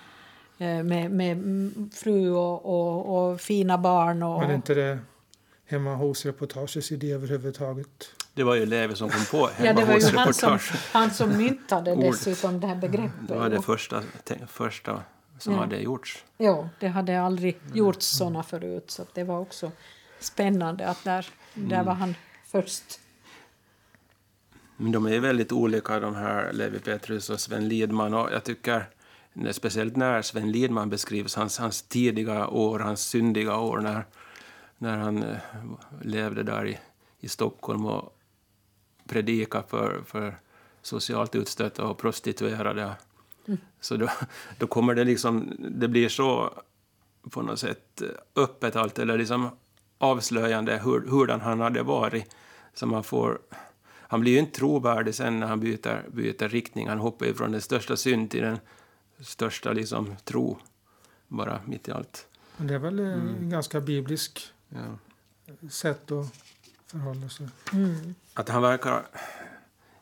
[0.58, 4.22] eh, med, med mm, fru och, och, och fina barn.
[4.22, 4.98] Och, Var det inte det
[5.66, 8.10] hemma hos-reportagets idé överhuvudtaget?
[8.38, 10.58] Det var ju Levi som kom på ja, det var ju han som,
[10.92, 13.28] han som myntade dessutom det här begreppet.
[13.28, 14.02] Det var det första,
[14.48, 15.02] första
[15.38, 15.58] som Ja.
[15.60, 16.24] hade gjorts.
[16.36, 19.72] Ja, det hade aldrig gjorts såna förut så det var också
[20.20, 22.14] spännande att där, där var han
[22.46, 23.00] först.
[24.76, 28.86] Men de är väldigt olika de här Levi Petrus och Sven Lidman och jag tycker
[29.52, 34.04] speciellt när Sven Lidman beskrivs, hans, hans tidiga år, hans syndiga år när,
[34.78, 35.36] när han eh,
[36.02, 36.78] levde där i,
[37.20, 38.14] i Stockholm och
[39.08, 40.36] predikade för, för
[40.82, 42.92] socialt utstötta och prostituerade.
[43.80, 44.08] Så då,
[44.58, 46.52] då kommer det liksom, det blir så
[47.30, 48.02] på något sätt
[48.36, 49.50] öppet allt, eller liksom
[49.98, 52.34] avslöjande hur, hurdan han hade varit.
[52.74, 53.38] Så man får,
[53.86, 56.88] han blir ju inte trovärdig sen när han byter, byter riktning.
[56.88, 58.58] Han hoppar ju från den största synd till den
[59.20, 60.58] största liksom, tro,
[61.28, 62.26] bara mitt i allt.
[62.56, 64.98] Det är väl eh, en ganska biblisk Ja.
[65.70, 66.26] sätt att
[66.90, 67.48] förhåller sig.
[67.72, 68.14] Mm.
[68.34, 69.06] Att han verkar...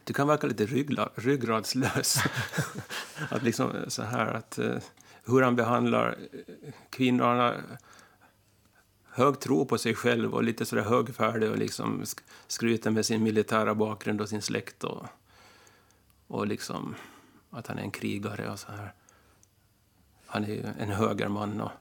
[0.05, 2.17] Du kan verka lite ryggla, ryggradslös.
[3.31, 4.79] att liksom så här att eh,
[5.25, 7.55] hur han behandlar eh, kvinnorna.
[9.05, 12.05] hög tro på sig själv och lite sådär högfärdig och liksom
[12.47, 15.07] skryter med sin militära bakgrund och sin släkt och,
[16.27, 16.95] och liksom
[17.51, 18.93] att han är en krigare och så här.
[20.27, 21.73] Han är ju en högerman och,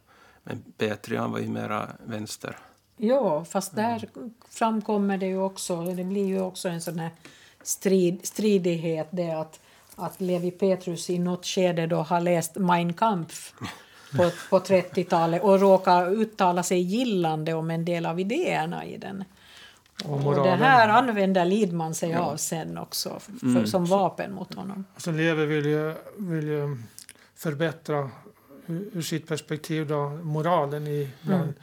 [0.44, 2.58] men Petri han var ju mera vänster.
[2.98, 4.10] Ja, fast där
[4.50, 7.12] framkommer det ju också, det blir ju också en sån här
[7.64, 9.60] strid, stridighet det att,
[9.96, 13.54] att Levi Petrus i något skede då har läst Mein Kampf
[14.18, 19.24] på, på 30-talet och råkar uttala sig gillande om en del av idéerna i den.
[20.06, 24.86] Och Och det här använder Lidman sig av sen också för, som vapen mot honom.
[24.94, 26.78] Alltså Levi vill ju, vill ju
[27.36, 28.10] förbättra
[28.68, 31.54] ur sitt perspektiv då, moralen i bland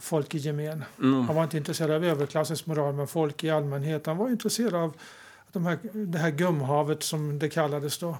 [0.00, 0.84] folk i gemen.
[0.98, 1.26] Mm.
[1.26, 4.06] Han var inte intresserad av överklassens moral, men folk i allmänhet.
[4.06, 4.94] Han var intresserad av
[5.52, 8.18] de här, det här gumhavet som det kallades då.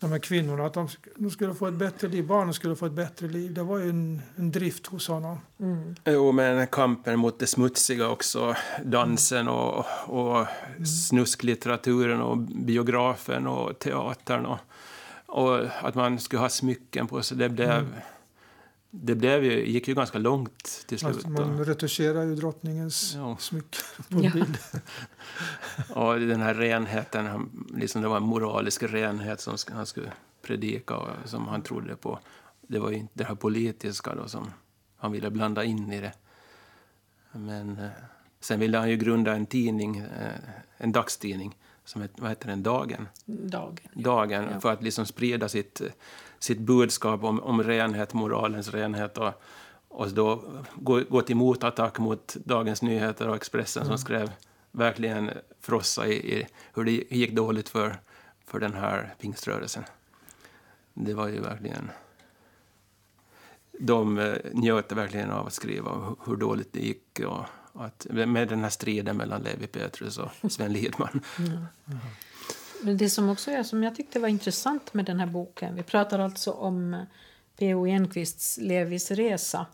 [0.00, 2.92] De här kvinnorna, att de, de skulle få ett bättre liv, barnen skulle få ett
[2.92, 3.54] bättre liv.
[3.54, 5.38] Det var ju en, en drift hos honom.
[5.60, 5.94] Mm.
[6.04, 8.54] Jo, men kampen mot det smutsiga också.
[8.84, 10.46] Dansen och, och
[10.86, 14.46] snusklitteraturen och biografen och teatern.
[14.46, 14.58] Och,
[15.28, 17.36] och att man skulle ha smycken på sig.
[17.36, 18.00] Det blev,
[18.90, 21.14] det blev ju, gick ju ganska långt till slut.
[21.14, 23.36] Alltså man retuscherar ju drottningens Ja.
[23.36, 24.30] smycken på Ja.
[24.32, 24.58] bild.
[25.90, 30.12] Och den här renheten, han- liksom det var en moralisk renhet som han skulle
[30.42, 32.18] predika och som han trodde på.
[32.62, 34.50] Det var ju inte det här politiska då som
[34.96, 36.12] han ville blanda in i det.
[37.32, 37.88] Men eh,
[38.40, 40.32] sen ville han ju grunda en tidning, eh,
[40.76, 41.56] en dagstidning,
[41.88, 43.08] som het, vad heter den, Dagen?
[43.24, 43.88] Dagen.
[43.92, 44.60] Dagen, Ja.
[44.60, 45.82] för att liksom sprida sitt,
[46.38, 49.32] sitt budskap om, om renhet, moralens renhet och,
[49.88, 50.42] och då
[50.74, 54.30] gå, gå till motattack mot Dagens Nyheter och Expressen som skrev
[54.72, 57.96] verkligen frossa i, i hur det gick dåligt för,
[58.46, 59.84] för den här pingströrelsen.
[60.94, 61.90] Det var ju verkligen...
[63.80, 67.44] De eh, njöt verkligen av att skriva hur dåligt det gick och
[67.78, 71.20] att, med den här striden mellan Levi Petrus och Sven Lidman.
[72.82, 75.82] Men det som också är som jag tyckte var intressant med den här boken, vi
[75.82, 77.06] pratar alltså om
[77.58, 77.86] P.O.
[77.86, 79.66] Enquists Levis resa.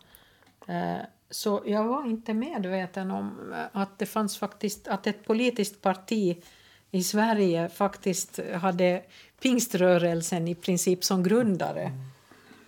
[0.67, 0.97] Eh,
[1.29, 6.43] Så jag var inte medveten om att det fanns faktiskt att ett politiskt parti
[6.91, 9.01] i Sverige faktiskt hade
[9.41, 11.91] pingströrelsen i princip som grundare.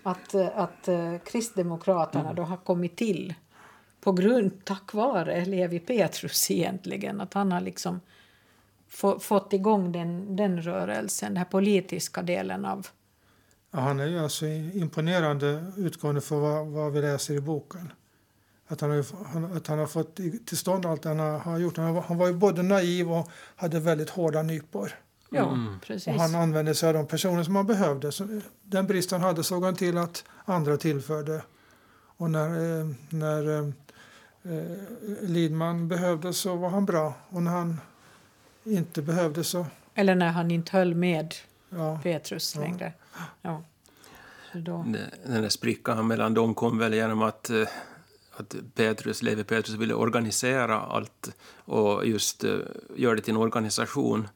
[0.04, 3.34] Att, eh, att eh, Kristdemokraterna då har kommit till
[4.07, 7.21] på grund, tack vare Levi Petrus egentligen.
[7.21, 7.99] Att han har liksom
[8.87, 12.87] få, fått igång den, den rörelsen, den här politiska delen av...
[13.71, 17.93] Ja, han är ju alltså imponerande utgående för vad, vad vi läser i boken.
[18.67, 20.15] att han, har, att han har fått
[20.45, 21.77] till stånd allt han har gjort.
[21.77, 24.91] Han var, han var ju både naiv och hade väldigt hårda nypor.
[25.29, 25.79] Ja, mm.
[25.79, 26.07] precis.
[26.07, 28.11] Och han använde sig av de personer som han behövde.
[28.11, 31.41] Så den brist han hade såg han till att andra tillförde.
[32.19, 33.69] Och när, eh, när eh,
[35.21, 37.13] Lidman behövde så var han bra.
[37.29, 37.81] Och när han
[38.63, 39.65] inte behövde så...
[39.93, 41.36] Eller när han inte höll med
[41.69, 41.99] ja.
[42.03, 42.93] Petrus längre.
[43.41, 43.63] Ja.
[44.53, 44.86] Då...
[45.25, 47.67] Den där sprickan mellan dem kom väl genom att eh,
[48.39, 52.60] att Petrus, Levi Petrus ville organisera allt och just uh,
[52.95, 54.27] göra det till en organisation,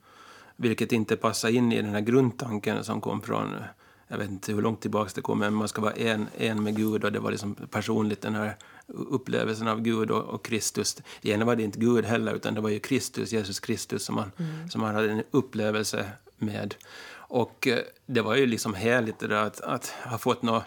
[0.56, 3.56] vilket inte passar in i den här grundtanken som kom från,
[4.08, 6.76] jag vet inte hur långt tillbaka det kom, men man ska vara en, en med
[6.76, 8.56] Gud och det var liksom personligt den här
[8.93, 10.97] upplevelsen av Gud och, och Kristus.
[11.21, 14.32] Igen var det inte Gud heller, utan det var ju Kristus, Jesus Kristus som man,
[14.38, 14.69] mm.
[14.69, 16.06] som man hade en upplevelse
[16.38, 16.75] med.
[17.13, 20.63] Och uh, det var ju liksom heligt det där att, att ha fått något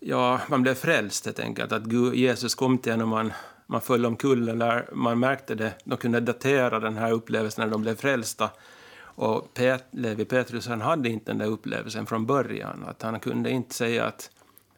[0.00, 1.72] ja, man blev frälst helt enkelt.
[1.72, 3.32] Att Gud, Jesus kom till en och man,
[3.66, 5.72] man föll omkull eller man märkte det.
[5.84, 8.50] De kunde datera den här upplevelsen när de blev frälsta.
[9.02, 12.84] Och Pet, Levi Petrus han hade inte den där upplevelsen från början.
[12.88, 14.30] Att han kunde inte säga att,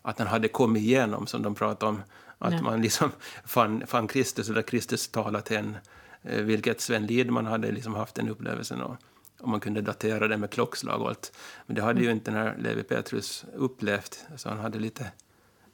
[0.02, 2.02] att han hade kommit igenom, som de pratade om.
[2.42, 2.62] Att Nej.
[2.62, 3.10] man liksom
[3.44, 5.76] fann, fann Kristus, eller Kristus talat till en.
[6.22, 8.82] Eh, vilket Sven Lidman hade liksom haft den upplevelsen.
[8.82, 8.96] Och,
[9.40, 11.32] och man kunde datera det med klockslag och allt.
[11.66, 15.10] Men det hade ju inte den här Levi Petrus upplevt, så han hade lite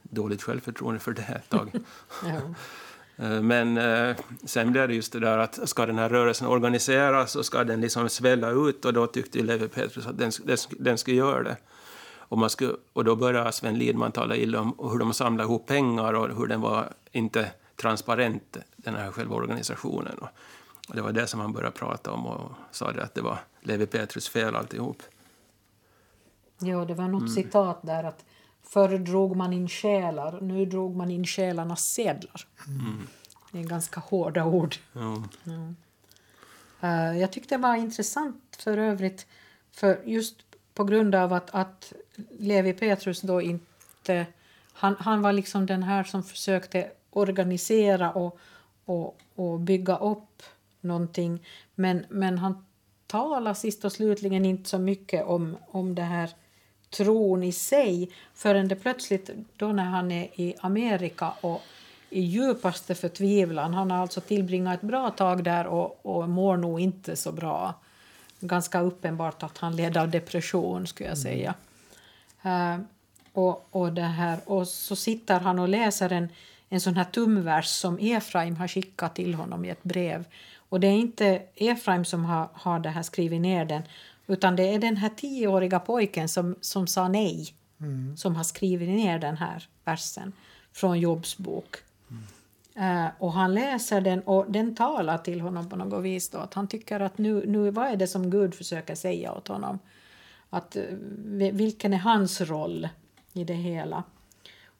[0.02, 1.70] dåligt självförtroende för det ett tag.
[2.24, 2.40] ja.
[3.20, 7.37] Eh, men eh, sen blev det just det där att ska den här rörelsen organiseras
[7.37, 10.98] och ska den liksom svälla ut och då tyckte Levi Petrus att den, den, den
[10.98, 11.57] skulle göra det.
[12.29, 15.67] Och, man skulle, och då började Sven Lidman tala illa om hur de samlade ihop
[15.67, 20.19] pengar och hur den var inte transparent, den här själva organisationen.
[20.88, 23.38] Och det var det som han började prata om och sa det att det var
[23.61, 25.03] Levi Petrus fel alltihop.
[26.59, 27.35] Ja, det var något mm.
[27.35, 28.25] citat där att
[28.62, 32.47] förr drog man in själar, nu drog man in själarnas sedlar.
[32.67, 33.07] Mm.
[33.53, 34.77] Det är ganska hårda ord.
[34.93, 35.23] Ja.
[35.45, 35.75] Ja.
[36.83, 39.27] Uh, jag tyckte det var intressant för övrigt,
[39.73, 40.37] för just
[40.75, 41.93] på grund av att, att
[42.38, 44.26] Levi Petrus då inte...
[44.72, 48.38] Han, han var liksom den här som försökte organisera och,
[48.85, 50.42] och, och bygga upp
[50.81, 51.46] någonting.
[51.74, 52.64] Men, men han
[53.07, 56.31] talar sist och slutligen inte så mycket om, om det här
[56.90, 61.62] tron i sig förrän det plötsligt, då när han är i Amerika och
[62.11, 66.81] i djupaste förtvivlan, han har alltså tillbringat ett bra tag där och, och mår nog
[66.81, 67.74] inte så bra.
[68.40, 71.22] Ganska uppenbart att han led av depression, skulle jag mm.
[71.22, 71.54] säga.
[72.46, 72.79] Uh,
[73.33, 76.29] och, och, det här, och så sitter han och läser en,
[76.68, 80.24] en sån här tumvers som Efraim har skickat till honom i ett brev.
[80.68, 83.83] Och det är inte Efraim som har, har det här skrivit ner den
[84.27, 88.16] utan det är den här tioåriga pojken som, som sa nej mm.
[88.16, 90.33] som har skrivit ner den här versen
[90.72, 91.77] från Jobs bok.
[92.11, 93.07] Mm.
[93.07, 96.31] Uh, och han läser den och den talar till honom på något vis.
[96.31, 99.48] Då, att han tycker att nu, nu, vad är det som Gud försöker säga åt
[99.48, 99.79] honom?
[100.50, 100.82] Att, uh,
[101.52, 102.88] vilken är hans roll
[103.32, 104.02] i det hela?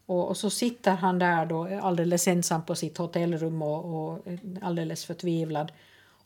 [0.07, 4.26] Och, och, så sitter han där då alldeles ensam på sitt hotellrum och, och
[4.62, 5.72] alldeles förtvivlad.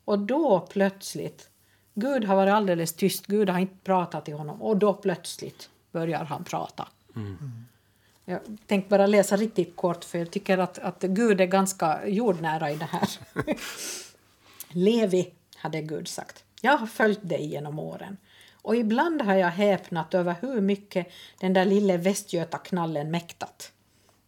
[0.05, 1.48] Och då plötsligt,
[1.94, 6.24] Gud har varit alldeles tyst, Gud har inte pratat till honom och då plötsligt börjar
[6.24, 6.88] han prata.
[7.16, 7.66] Mm.
[8.24, 12.70] Jag tänkte bara läsa riktigt kort för jag tycker att, att Gud är ganska jordnära
[12.70, 13.09] i det här.
[14.68, 18.16] Levi, hade Gud sagt, jag har följt dig genom åren
[18.62, 21.07] och ibland har jag häpnat över hur mycket
[21.40, 23.72] den där lille västgötaknallen mäktat.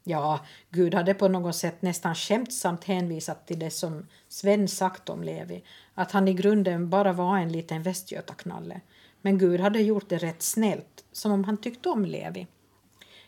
[0.05, 5.23] Ja, Gud hade på något sätt nästan skämtsamt hänvisat till det som Sven sagt om
[5.23, 8.81] Levi, att han i grunden bara var en liten västgötaknalle.
[9.21, 12.47] Men Gud hade gjort det rätt snällt, som om han tyckte om Levi.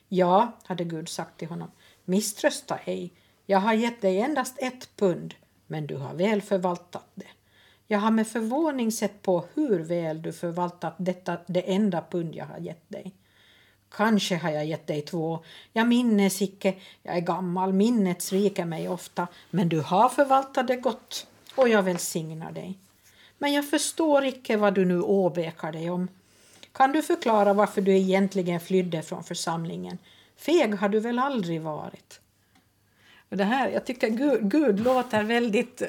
[0.08, 1.70] Ja, hade Gud sagt till honom,
[2.04, 3.12] misströsta ej.
[3.46, 5.34] Jag har gett dig endast ett pund,
[5.66, 7.26] men du har väl förvaltat det.
[7.86, 12.46] Jag har med förvåning sett på hur väl du förvaltat detta det enda pund jag
[12.46, 13.12] har gett dig.
[13.90, 15.38] Kanske har jag gett dig två.
[15.72, 20.76] Jag minnes icke, jag är gammal, minnet sviker mig ofta, men du har förvaltat det
[20.76, 22.78] gott och jag välsignar dig.
[23.38, 26.08] Men jag förstår icke vad du nu åbäkar dig om.
[26.72, 29.98] Kan du förklara varför du egentligen flydde från församlingen?
[30.36, 32.20] Feg har du väl aldrig varit?
[33.30, 35.82] Och det här, jag tycker Gud, Gud låter väldigt...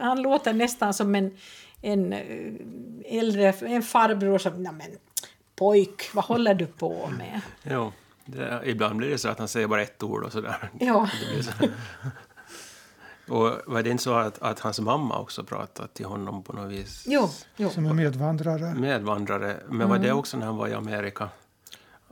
[0.00, 1.36] Han låter nästan som en,
[1.82, 4.62] en eh, äldre en farbror som...
[4.62, 4.90] Nej men,
[5.56, 7.40] pojk, vad håller du på med?
[7.62, 7.92] Ja,
[8.24, 10.70] det, ibland blir det så att han säger bara ett ord och sådär.
[10.80, 11.08] Ja.
[13.30, 16.70] Och var det inte så att, att hans mamma också pratade till honom på något
[16.70, 17.04] vis?
[17.06, 17.28] Jo.
[17.56, 17.70] jo.
[17.70, 18.74] Som en medvandrare.
[18.74, 19.56] Medvandrare.
[19.68, 20.08] Men var mm.
[20.08, 21.28] det också när han var i Amerika?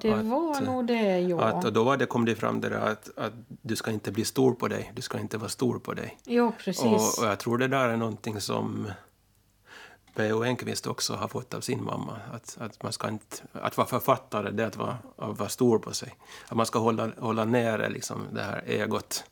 [0.00, 1.40] Det Att, var nog det, ja.
[1.40, 3.32] Att, och då var det, kom det fram det där att, att
[3.62, 6.18] du ska inte bli stor på dig, du ska inte vara stor på dig.
[6.24, 6.84] Jo, precis.
[6.84, 8.90] Och, och jag tror det där är någonting som
[10.14, 10.44] P.O.
[10.44, 12.20] Enquist också har fått av sin mamma.
[12.32, 15.78] Att, att, man ska inte, att vara författare, det är att vara, att vara stor
[15.78, 16.14] på sig.
[16.48, 19.24] Att man ska hålla, hålla nere liksom det här egot.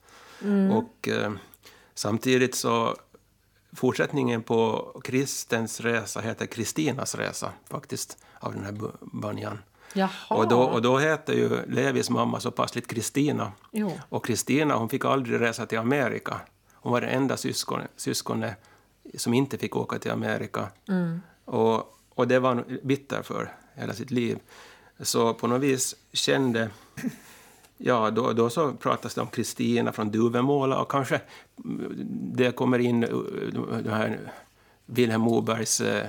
[0.43, 0.71] Mm.
[0.71, 1.33] Och eh,
[1.95, 2.97] samtidigt så
[3.73, 9.59] fortsättningen på Kristens resa heter Kristinas resa faktiskt, av den här Banyan.
[9.93, 10.11] Jaha.
[10.29, 13.53] Och då, och då heter ju Levis mamma så passligt Kristina.
[14.09, 16.41] Och Kristina hon fick aldrig resa till Amerika.
[16.75, 18.55] Hon var det enda syskon, syskonet
[19.15, 20.69] som inte fick åka till Amerika.
[20.89, 21.21] Mm.
[21.45, 24.39] Och, och det var hon bitter för hela sitt liv.
[25.01, 26.71] Så på något vis kände...
[27.79, 31.21] Ja, då, då så pratas det om Kristina från Duvemåla och kanske
[32.35, 34.33] det kommer in uh, de här
[34.87, 36.03] Vilhelm Mobergs uh,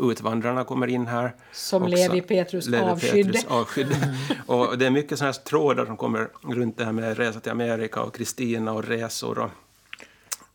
[0.00, 1.36] Utvandrarna kommer in här.
[1.52, 1.94] Som också.
[1.96, 3.32] Levi Petrus Levi avskydde.
[3.32, 4.16] Petrus avskydde.
[4.46, 7.52] och det är mycket sådana här trådar som kommer runt det här med resa till
[7.52, 9.38] Amerika och Kristina och resor.
[9.38, 9.50] Och,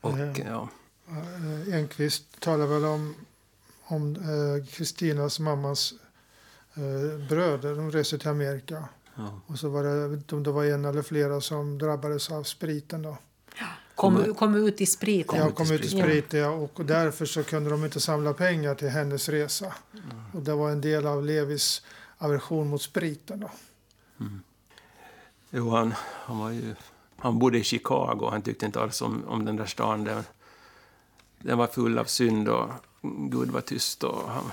[0.02, 0.34] och Ja.
[0.46, 0.70] ja.
[1.68, 3.16] Eh, Enquist talar väl om
[3.90, 5.94] om eh, Kristinas mammas
[6.76, 7.76] eh, bröder.
[7.76, 8.90] De reste till Amerika.
[9.16, 9.42] Ja.
[9.48, 12.32] Och så var det, jag vet inte om det var en eller flera som drabbades
[12.32, 13.18] av spriten då.
[13.98, 15.40] Kom, kom ut i spriten.
[15.40, 16.04] Ja, kom ut i sprit.
[16.04, 19.74] sprit ja, och därför så kunde de inte samla pengar till hennes resa.
[20.34, 21.82] Och det var en del av Levis
[22.18, 23.50] aversion mot spriten då.
[25.50, 26.76] Jo, han, han, var ju,
[27.18, 28.30] han bodde i Chicago.
[28.32, 30.04] Han tyckte inte alls om, om den där stan.
[30.04, 30.24] Den,
[31.40, 32.70] den var full av synd och
[33.02, 34.04] Gud var tyst.
[34.04, 34.52] Och han,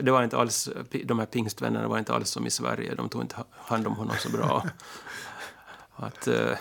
[0.00, 0.68] det var inte alls,
[1.04, 2.94] de här pingstvännerna var inte alls som i Sverige.
[2.94, 4.66] De tog inte hand om honom så bra.
[5.96, 6.56] Att, eh,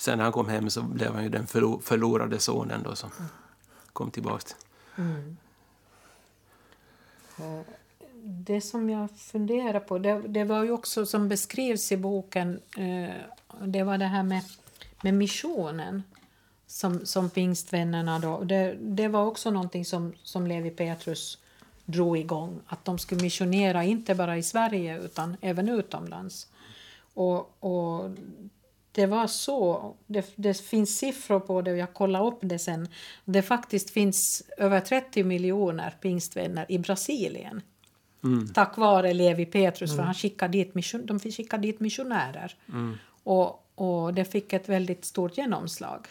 [0.00, 3.10] sen när han kom hem så blev han ju den förlo- förlorade sonen då som
[3.92, 4.54] kom tillbaka.
[4.96, 5.36] Mm.
[8.22, 13.14] Det som jag funderar på, det, det var ju också som beskrivs i boken, eh,
[13.64, 14.42] det var det här med,
[15.02, 16.02] med missionen
[16.66, 21.38] som, som pingstvännerna då, det, det var också någonting som, som Levi Petrus
[21.84, 26.48] drog igång, att de skulle missionera inte bara i Sverige utan även utomlands.
[27.14, 28.10] Och, och
[28.92, 29.94] det var så.
[30.06, 32.88] Det, det finns siffror på det och jag kollade upp det sen.
[33.24, 37.62] Det faktiskt finns över 30 miljoner pingstvänner i Brasilien.
[38.24, 38.48] Mm.
[38.48, 42.54] Tack vare Levi Petrus, för han skickade dit mission, de skickade dit missionärer.
[42.68, 42.98] Mm.
[43.24, 46.06] Och, och det fick ett väldigt stort genomslag.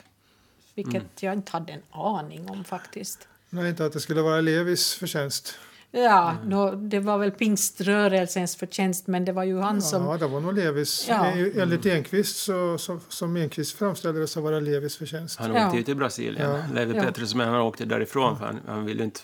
[0.75, 3.27] Vilket jag inte hade en aning om faktiskt.
[3.49, 5.55] Nej, inte att det skulle vara Levis förtjänst.
[5.91, 10.05] Ja, nå, det var väl pingströrelsens förtjänst men det var ju han som...
[10.05, 11.05] Ja, det var nog Levis.
[11.09, 11.27] Ja.
[11.27, 15.39] Eh, Enligt Enquist, så, så, som Enquist framställde det, så var det Levis förtjänst.
[15.39, 15.65] Han Ja.
[15.65, 16.63] åkte ju till Brasilien, Ja.
[16.73, 17.03] Levi Ja.
[17.03, 19.19] Petrus, men han åkte därifrån för han, han ville inte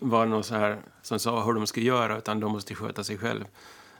[0.00, 3.18] vara någon så här som sa hur de skulle göra, utan de måste sköta sig
[3.18, 3.44] själv.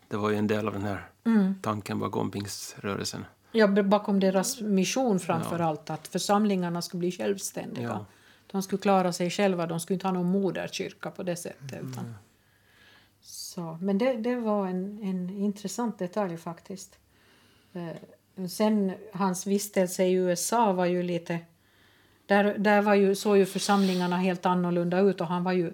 [0.09, 1.55] Det var ju en del av den här Mm.
[1.63, 3.25] tanken bakom pingströrelsen.
[3.53, 8.07] Ja, bakom deras mission framför allt, att församlingarna skulle bli självständiga.
[8.53, 11.83] De skulle klara sig själva, de skulle inte ha någon moderkyrka på det sättet.
[11.83, 12.15] Utan.
[13.21, 16.99] Så, men det, det var en, en intressant detalj faktiskt.
[17.73, 21.39] Eh, sen hans vistelse i USA var ju lite...
[22.27, 25.73] Där, där var ju, såg ju församlingarna helt annorlunda ut och han var ju...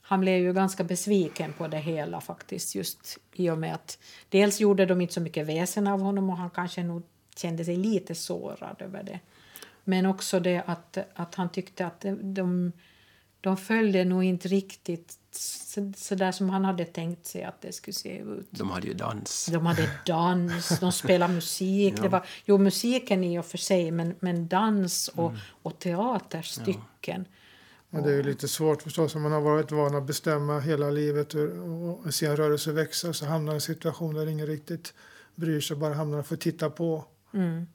[0.00, 3.98] Han blev ju ganska besviken på det hela faktiskt just i och med att
[4.28, 7.02] dels gjorde de inte så mycket väsen av honom och han kanske nog
[7.36, 9.20] kände sig lite sårad över det.
[9.88, 12.72] Men också det att, att han tyckte att de, de,
[13.40, 17.72] de följde nog inte riktigt så, så där som han hade tänkt sig att det
[17.72, 18.48] skulle se ut.
[18.50, 19.46] De hade ju dans.
[19.52, 22.02] De hade dans, de spelade musik.
[22.02, 25.32] Det var, jo, musiken i och för sig, men, men dans och,
[25.62, 27.24] och teaterstycken.
[27.90, 30.90] Men det är ju lite svårt förstås om man har varit van att bestämma hela
[30.90, 34.94] livet och, och se en rörelse växa så hamnar i en situation där ingen riktigt
[35.34, 37.04] bryr sig, bara hamnar och får titta på.
[37.34, 37.66] Mm.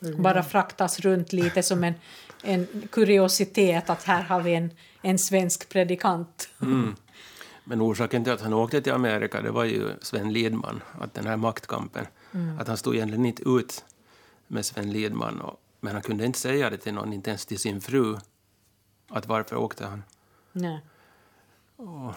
[0.00, 1.94] Det är- Bara fraktas runt lite som en,
[2.42, 4.70] en kuriositet att här har vi en,
[5.02, 6.48] en svensk predikant.
[6.62, 6.96] Mm.
[7.64, 11.26] Men orsaken till att han åkte till Amerika det var ju Sven Lidman, att den
[11.26, 12.06] här maktkampen.
[12.34, 12.58] Mm.
[12.58, 13.84] Att han stod egentligen inte ut
[14.46, 15.40] med Sven Lidman.
[15.40, 18.16] Och, men han kunde inte säga det till någon, inte ens till sin fru.
[19.08, 20.02] Att varför åkte han?
[20.52, 20.80] Nej.
[21.76, 22.12] Och,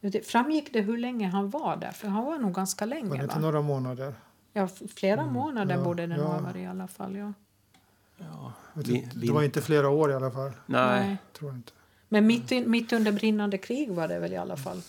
[0.00, 1.90] Det framgick det hur länge han var där?
[1.92, 3.22] För han var nog ganska Var det länge.
[3.22, 3.40] inte Va?
[3.40, 4.14] några månader?
[4.58, 6.32] Ja, flera månader ja, borde det nog ja.
[6.32, 7.16] ha varit i alla fall.
[7.16, 7.32] Ja.
[8.18, 10.52] ja, vi- Det var inte flera år i alla fall.
[10.66, 11.16] nej, Nej.
[11.38, 11.72] Tror inte.
[12.08, 14.82] Men mitt, mitt under brinnande krig var det väl i alla fall?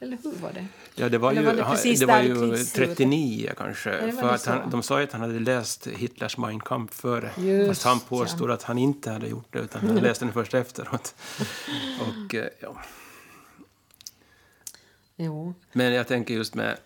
[0.00, 0.66] Eller hur var det?
[0.94, 2.96] Ja, det var Eller ju, var det precis det var ju krigsslutet?
[2.96, 3.90] 39 kanske.
[3.90, 6.60] det var för det att han, de sa ju att han hade läst Hitlers Mein
[6.60, 7.30] Kampf före.
[7.38, 10.54] Just, fast han påstod att han inte hade gjort det, utan han läste den först
[10.54, 11.14] efteråt.
[12.00, 12.76] Och, eh, ja.
[15.16, 15.54] Jo.
[15.72, 16.78] Men jag tänker just med,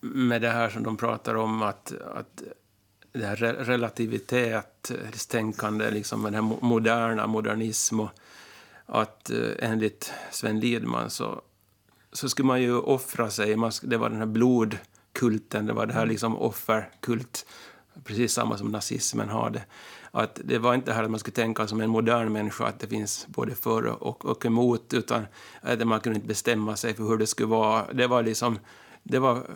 [0.00, 2.42] med det här som de pratar om att, att
[3.12, 8.10] det här re- relativitetstänkande, liksom den här mo- moderna modernism och
[8.86, 11.40] att eh, enligt Sven Lidman så,
[12.12, 13.56] så skulle man ju offra sig.
[13.56, 17.46] Man, det var den här blodkulten, det var det här liksom offerkult,
[18.04, 19.62] precis samma som nazismen hade.
[20.10, 22.80] Att det var inte det här att man skulle tänka som en modern människa, att
[22.80, 25.26] det finns både för och, och emot, utan
[25.60, 27.92] att man kunde inte bestämma sig för hur det skulle vara.
[27.92, 28.58] Det var liksom,
[29.02, 29.46] det var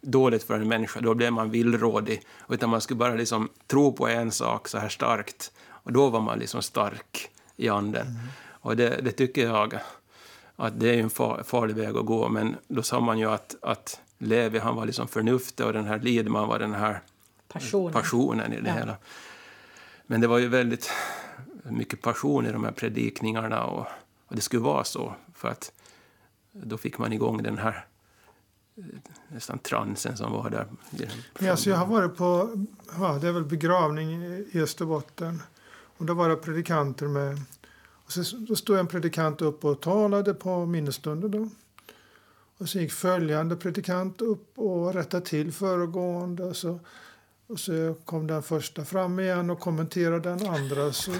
[0.00, 2.22] dåligt för en människa, då blev man villrådig.
[2.48, 6.20] Utan man skulle bara liksom tro på en sak så här starkt, och då var
[6.20, 8.06] man liksom stark i anden.
[8.48, 9.78] Och det, det tycker jag
[10.56, 13.56] att det är en far, farlig väg att gå, men då sa man ju att,
[13.62, 17.00] att Levi han var liksom förnuftet och den här Lidman var den här
[17.48, 17.92] Passionen.
[17.92, 18.74] passionen i det Ja.
[18.74, 18.96] hela.
[20.06, 20.90] Men det var ju väldigt
[21.62, 23.86] mycket passion i de här predikningarna och,
[24.26, 25.72] och det skulle vara så för att
[26.52, 27.84] då fick man igång den här
[29.28, 30.66] nästan transen som var där.
[30.90, 31.06] Ja,
[31.38, 32.50] så alltså, jag har varit på
[32.98, 34.22] ja, det är väl begravning
[34.52, 35.42] i Österbotten.
[35.96, 37.40] Och då var det predikanter med.
[38.04, 41.30] Och så, då stod en predikant upp och talade på minnesstunden.
[41.30, 41.48] Då.
[42.58, 46.44] Och så gick följande predikant upp och rättade till föregående.
[46.44, 46.80] Och så,
[47.46, 50.92] och så kom den första fram igen och kommenterade den andra.
[50.92, 51.12] Så,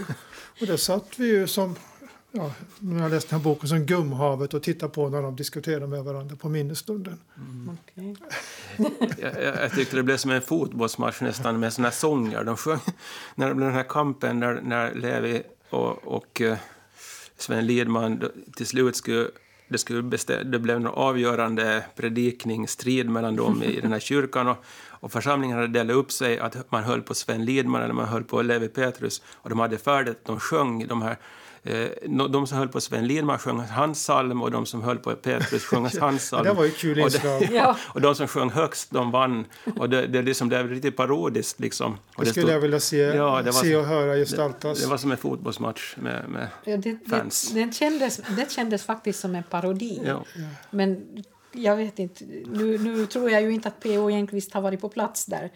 [0.61, 1.77] och där satt vi ju som,
[2.33, 5.87] ja, när jag läste den här boken, som gumhavet och tittade på när de diskuterade
[5.87, 7.19] med varandra på minnesstunden.
[7.83, 8.17] Okej.
[9.19, 12.45] Jag, jag, jag tyckte det blev som en fotbollsmatch nästan med såna här sånger.
[12.45, 12.81] De sjöng
[13.35, 16.59] när det blev den här kampen när, när Levi och, och eh,
[17.37, 18.25] Sven Lidman
[18.57, 19.29] till slut skulle
[19.69, 24.49] det, skulle bestä, det blev en avgörande predikning, strid mellan dem i den här kyrkan
[24.49, 28.09] och, och församlingen hade delat upp sig att man höll på Sven Lidman eller man
[28.09, 31.17] höll på Levi Petrus och de hade färdigt, de sjöng de här
[32.31, 35.65] de som höll på Sven Lidman sjöng hans psalm och de som höll på Petrus
[35.65, 36.45] sjöng hans psalm.
[36.45, 37.49] det var ju kul Och det- inslag.
[37.53, 37.77] Ja.
[37.83, 39.45] och de som sjöng högst, de vann.
[39.77, 41.61] Och det, det, liksom, det är riktigt parodiskt.
[41.61, 41.99] Liksom.
[42.17, 44.81] Och Det skulle stod- jag vilja se, Ja, det var se och höra det, gestaltas.
[44.83, 46.25] det var som en fotbollsmatch med...
[46.29, 47.51] med Ja, det, Fans.
[47.55, 50.01] det, det, kändes, det kändes faktiskt som en parodi.
[50.05, 50.25] ja.
[50.71, 51.07] Men
[51.53, 54.11] jag vet inte, nu, nu tror jag ju inte att P.O.
[54.11, 55.51] Enquist har varit på plats där.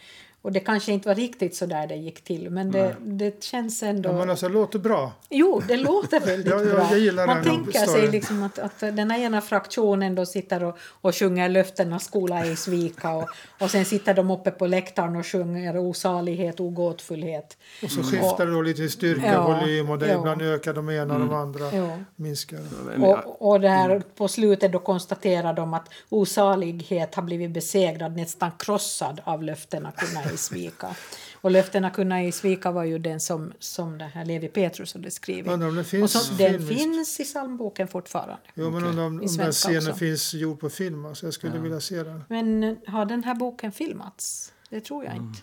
[0.44, 2.50] Och det kanske inte var riktigt så där det gick till.
[2.50, 4.08] Men det, det känns ändå...
[4.08, 5.12] Ja, men alltså, det låter bra.
[5.30, 6.86] Jo, det låter väldigt Ja, ja, bra.
[6.90, 10.64] jag gillar Man den tänker sig liksom att, att den här ena fraktionen då sitter
[10.64, 13.28] och, och sjunger löftenas skola i svika och,
[13.60, 17.56] och sen sitter de uppe på läktaren och sjunger osalighet, ogåtfullhet.
[17.82, 20.18] Och så skiftar det då lite i styrka, Ja, volym och det ja.
[20.18, 21.98] ibland ökar de ena och de andra Ja.
[22.16, 22.60] minskar.
[23.02, 29.20] Och, och där på slutet då konstaterar de att osalighet har blivit besegrad, nästan krossad
[29.24, 30.96] av löftena kunna i svika.
[31.44, 35.10] Och löftena kunna i svika var ju den som, som det här Levi Petrus hade
[35.10, 35.52] skrivit.
[35.52, 38.36] Undrar om det och finns som, den finns i psalmboken fortfarande.
[38.54, 39.94] Jo, men om, I om den scenen också.
[39.94, 41.06] finns gjord på film.
[41.06, 42.24] Alltså, jag skulle vilja se den.
[42.28, 44.52] Men eh, har den här boken filmats?
[44.70, 45.40] Det tror jag inte.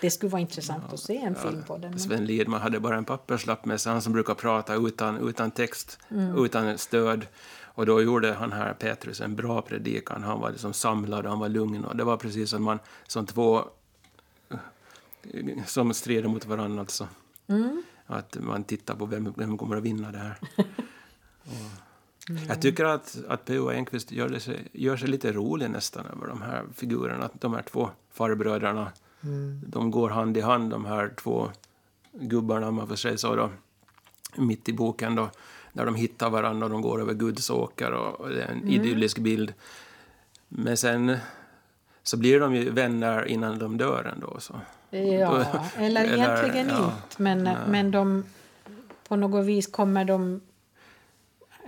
[0.00, 1.90] Det skulle vara intressant att se en film på den.
[1.90, 2.00] Men...
[2.00, 5.98] Sven Lidman hade bara en papperslapp med sig, han som brukar prata utan, utan text,
[6.36, 7.26] utan stöd.
[7.62, 10.22] Och då gjorde han här, Petrus, en bra predikan.
[10.22, 11.84] Han var liksom samlad och han var lugn.
[11.84, 13.64] Och det var precis som, man, som två
[15.66, 16.80] som strider mot varandra.
[16.80, 17.08] Alltså.
[18.06, 20.38] Att man tittar på vem, vem kommer att vinna det här.
[21.44, 23.70] Och Jag tycker att, att P.O.
[23.70, 27.24] Enquist gör, sig, gör sig lite rolig nästan över de här figurerna.
[27.24, 28.92] Att de här två farbröderna,
[29.66, 31.50] de går hand i hand, de här två
[32.12, 33.50] gubbarna, man får säga så, då,
[34.36, 35.14] mitt i boken.
[35.14, 35.30] Då,
[35.72, 38.68] där de hittar varandra och de går över Guds åker och, och det är en
[38.68, 39.54] idyllisk bild.
[40.48, 41.16] Men sen
[42.02, 44.36] så blir de ju vänner innan de dör ändå.
[44.40, 44.60] Så.
[44.90, 45.44] Ja,
[45.76, 47.22] eller Eller, egentligen ja, inte.
[47.22, 48.24] Men, men de,
[49.08, 50.40] på något vis kommer de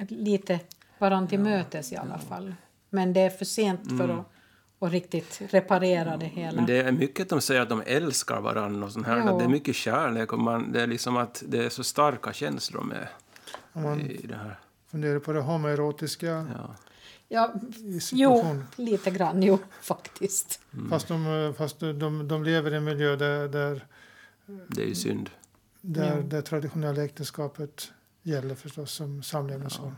[0.08, 0.60] lite
[0.98, 2.54] varandra till mötes i alla fall.
[2.90, 4.26] Men det är för sent för att,
[4.78, 6.56] att riktigt reparera det hela.
[6.56, 9.18] Men det är mycket de säger att de älskar varandra och sånt här.
[9.18, 9.38] Ja.
[9.38, 12.82] Det är mycket kärlek och man, det är liksom att det är så starka känslor
[12.82, 13.08] med
[13.72, 14.58] Om man i det här.
[14.90, 16.74] funderar på det homoerotiska Ja.
[17.33, 20.61] Ja, i jo, lite grann, jo, faktiskt.
[20.91, 23.87] Fast, de, fast de, de lever i en miljö där, där,
[24.68, 25.31] Det är ju synd.
[25.81, 26.22] där Ja.
[26.22, 29.97] det traditionella äktenskapet gäller förstås som samlevnadsform.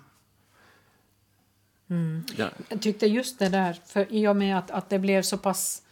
[1.88, 2.24] Mm.
[2.36, 2.50] Ja.
[2.68, 5.82] Jag tyckte just det där, för i och med att, att det blev så pass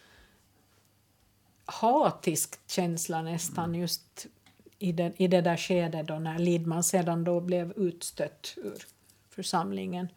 [1.64, 4.26] hatisk känsla nästan just
[4.78, 8.84] i det, i det där skedet då när Lidman sedan då blev utstött ur
[9.30, 10.08] församlingen.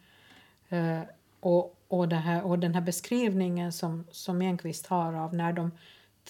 [0.74, 1.00] Eh,
[1.40, 5.70] och, och, här, och den här beskrivningen som, som Enquist har av när de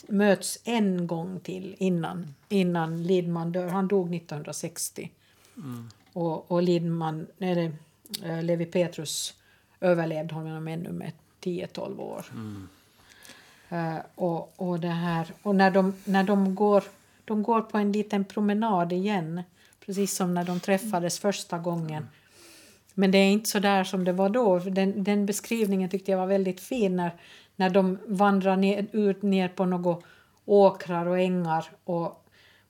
[0.08, 3.68] möts en gång till innan, innan Lidman dör.
[3.68, 5.10] Han dog 1960.
[6.12, 7.72] Och, och Lidman, eller,
[8.22, 9.34] eh, Levi Petrus
[9.80, 12.26] överlevde honom ännu med 10-12 år.
[13.68, 16.84] Eh, och, och, det här, och när, de, när de, går,
[17.24, 19.42] de går på en liten promenad igen,
[19.86, 22.08] precis som när de träffades första gången.
[22.94, 24.58] Men det är inte så där som det var då.
[24.58, 27.10] Den, den beskrivningen tyckte jag var väldigt fin när,
[27.56, 29.96] när de vandrar ner, ut ner på några
[30.44, 32.26] åkrar och ängar och,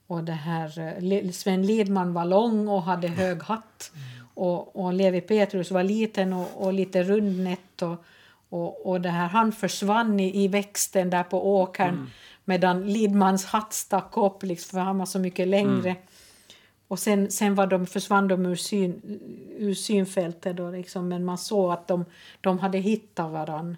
[0.07, 3.91] och det här, eh, Sven Lidman var lång och hade hög hatt
[4.33, 8.05] och, och Levi Petrus var liten och, och lite rundnätt och,
[8.49, 12.09] och, och det här, han försvann i, i växten där på åkern mm.
[12.45, 15.89] medan Lidmans hatt stack upp liksom, för han var så mycket längre.
[15.89, 16.01] Mm.
[16.95, 19.19] Och sen, sen var de, försvann de ur, syn,
[19.57, 22.05] ur synfältet då liksom, men man såg att de,
[22.41, 23.77] de hade hittat varann.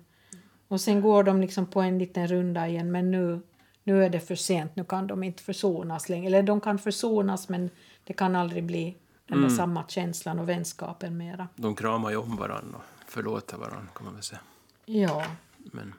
[0.67, 3.41] Och sen går de liksom på en liten runda igen men nu,
[3.83, 6.27] nu är det för sent, nu kan de inte försonas längre.
[6.27, 7.69] Eller de kan försonas men
[8.03, 8.95] det kan aldrig bli
[9.27, 9.49] den mm.
[9.49, 11.47] samma känslan och vänskapen mera.
[11.55, 14.41] De kramar ju om varandra och förlåter varandra kan man väl säga.
[14.85, 15.25] Ja.
[15.57, 15.93] Men,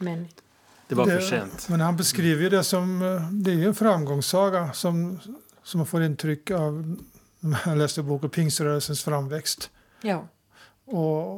[0.00, 0.28] men
[0.88, 1.68] det var det, för sent.
[1.68, 5.20] Men han beskriver det som eh, det är en framgångssaga som,
[5.64, 6.96] som man får intryck av
[7.40, 9.70] när jag läste boken Pingströrelsens framväxt.
[10.00, 10.28] Ja.
[10.84, 11.34] Och,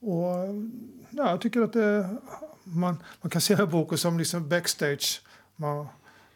[0.00, 0.48] och
[1.10, 2.16] ja, jag tycker att det,
[2.64, 5.22] man, man kan se boken som liksom backstage.
[5.56, 5.86] Man,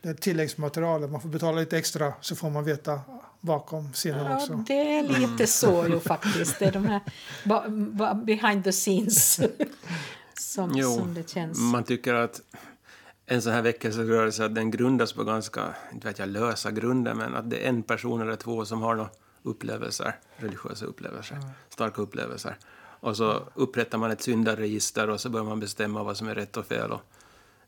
[0.03, 1.09] det är tilläggsmaterial.
[1.09, 3.01] Man får betala lite extra så får man veta
[3.41, 4.65] bakom scenen ja, också.
[4.67, 6.59] Det är lite så ju faktiskt.
[6.59, 9.41] Det är de här behind the scenes
[10.39, 11.59] som, jo, som det känns.
[11.59, 12.41] Man tycker att
[13.27, 17.51] en sån här väckelserörelse den grundas på ganska inte vet jag, lösa grunder men att
[17.51, 19.11] det är en person eller två som har några
[19.43, 21.49] upplevelser, religiösa upplevelser, mm.
[21.69, 22.57] starka upplevelser.
[23.01, 26.57] Och så upprättar man ett syndaregister och så börjar man bestämma vad som är rätt
[26.57, 26.91] och fel.
[26.93, 27.01] Och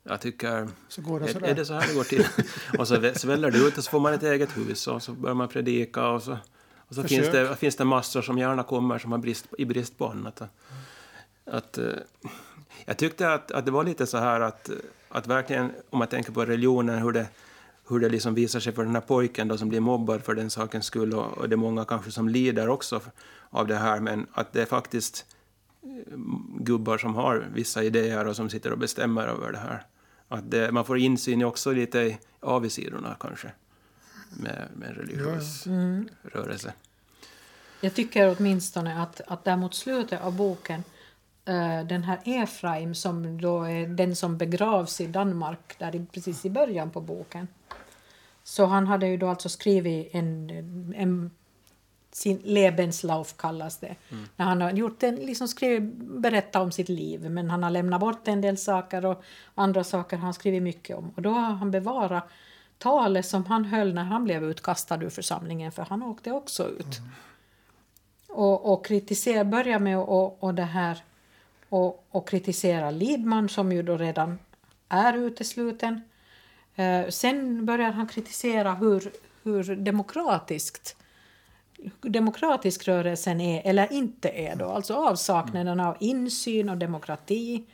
[0.03, 0.69] jag tycker...
[0.89, 2.27] Så går det är, är det så här det går till?
[2.79, 5.35] och så sväller det ut och så får man ett eget hus och så börjar
[5.35, 6.39] man predika och så,
[6.77, 9.99] och så finns, det, finns det massor som gärna kommer som har brist, i brist
[9.99, 10.43] på annat.
[11.45, 11.93] Att, uh,
[12.85, 14.71] jag tyckte att, att det var lite så här att,
[15.15, 17.27] att verkligen, om man tänker på religionen, hur det,
[17.89, 20.51] hur det liksom visar sig för den här pojken då som blir mobbad för den
[20.51, 23.01] sakens skull och, och det är många kanske som lider också
[23.51, 25.27] av det här, men att det är faktiskt
[25.83, 26.19] eh,
[26.59, 29.87] gubbar som har vissa idéer och som sitter och bestämmer över det här.
[30.29, 33.53] Att det, man får insyn också lite i avigsidorna kanske
[34.31, 36.09] med, med religiös mm.
[36.23, 36.73] rörelse.
[37.81, 40.85] Jag tycker åtminstone att, att där mot slutet av boken
[41.87, 46.51] den här Efraim som då är den som begravs i Danmark där i, precis i
[46.51, 47.49] början på boken.
[48.43, 50.51] Så han hade ju då alltså skrivit en,
[50.97, 51.31] en
[52.13, 53.95] sin Lebenslauf kallas det.
[54.11, 54.25] Mm.
[54.37, 58.01] När han har gjort en, liksom skrivit, berättat om sitt liv men han har lämnat
[58.01, 59.23] bort en del saker och
[59.55, 61.13] andra saker har han skrivit mycket om.
[61.17, 62.25] Och då har han bevarat
[62.79, 66.99] talet som han höll när han blev utkastad ur församlingen för han åkte också ut.
[66.99, 67.11] Mm.
[68.29, 71.03] Och, och kritisera, börja med och, och det här
[71.75, 74.39] och, och kritiserar Lidman som ju då redan
[74.89, 76.01] är utesluten.
[76.75, 79.13] Eh, sen börjar han kritisera hur,
[79.43, 80.97] hur demokratiskt
[82.01, 84.57] demokratisk rörelsen är eller inte är.
[84.57, 84.65] Då.
[84.65, 87.65] Alltså avsaknaden av insyn och demokrati.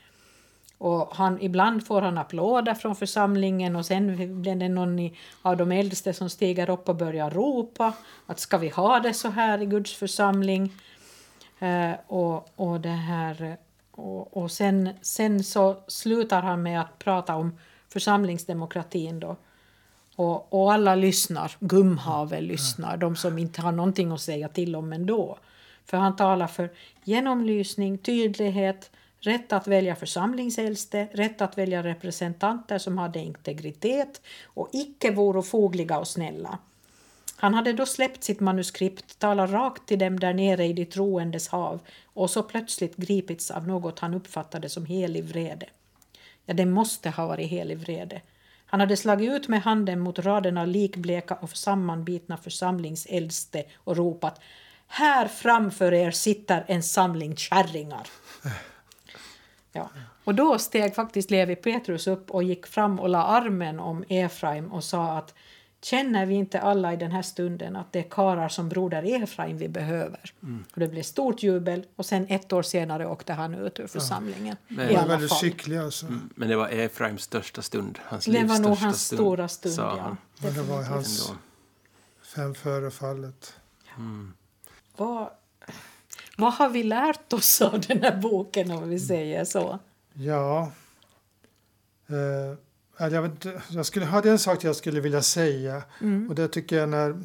[0.78, 5.11] Och han, ibland får han applåder från församlingen och sen blir det någon
[5.42, 7.92] av de äldste som stiger upp och börjar ropa
[8.26, 10.72] att ska vi ha det så här i Guds församling?
[11.61, 13.57] Eh, och, och, det här,
[13.93, 19.36] och, och sen, sen så slutar han med att prata om församlingsdemokratin då.
[20.16, 21.57] Och, och alla lyssnar.
[21.61, 25.38] Gumhavel lyssnar, de som inte har någonting att säga till om ändå.
[25.84, 26.70] För han talar för
[27.05, 35.11] genomlysning, tydlighet, rätt att välja församlingsäldste, rätt att välja representanter som hade integritet och icke
[35.11, 36.59] vore fogliga och snälla.
[37.41, 41.49] Han hade då släppt sitt manuskript, talat rakt till dem där nere i de troendes
[41.49, 45.66] hav och så plötsligt gripits av något han uppfattade som helig vrede.
[46.47, 48.20] Ja, det måste ha varit helig vrede.
[48.66, 54.41] Han hade slagit ut med handen mot raden av likbleka och sammanbitna församlingsäldste och ropat
[54.86, 58.07] Här framför er sitter en samling kärringar.
[59.72, 59.91] Ja.
[60.24, 64.72] Och då steg faktiskt Levi Petrus upp och gick fram och la armen om Efraim
[64.72, 65.34] och sa att
[65.82, 69.58] Känner vi inte alla i den här stunden att det är karar som broder Efraim
[69.58, 70.32] vi behöver?
[70.42, 70.64] Mm.
[70.74, 74.56] Och det blev stort jubel och sen ett år senare åkte han ut ur församlingen.
[74.68, 74.76] Ja.
[74.76, 76.06] Men, I alla väldigt skicklig alltså.
[76.06, 76.30] Mm.
[76.34, 77.98] Men det var Efraims största stund.
[78.04, 80.16] Hans det var nog hans stund, stora stund, ja.
[80.42, 81.32] Men det var hans
[82.22, 83.54] fem före fallet.
[83.96, 84.34] Mm.
[84.96, 85.30] Vad,
[86.36, 89.78] vad har vi lärt oss av den här boken om vi säger så?
[90.12, 90.72] Ja...
[92.08, 92.58] Eh
[93.09, 95.82] jag, vet, jag skulle, hade en sak jag skulle vilja säga.
[96.01, 96.28] Mm.
[96.28, 97.20] Och det tycker jag när,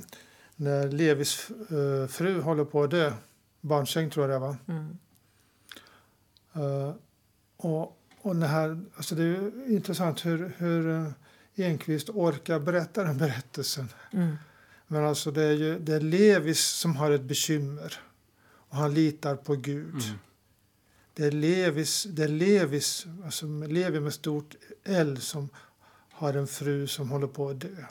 [0.56, 3.14] när Levis uh, fru håller på att dö.
[3.62, 4.58] Barnsäng tror jag det var.
[4.68, 4.98] Mm.
[6.56, 6.94] Uh,
[7.58, 11.10] och, och det, här, alltså det är intressant hur, hur uh,
[11.56, 13.90] Enqvist orkar berätta den berättelsen.
[14.12, 14.36] Mm.
[14.88, 18.00] Men alltså det är ju det är Levis som har ett bekymmer.
[18.70, 20.04] Och han litar på Gud.
[21.16, 25.50] Det är Levis, det är Levis alltså Levi med stort L som
[26.12, 27.86] har en fru som håller på att dö.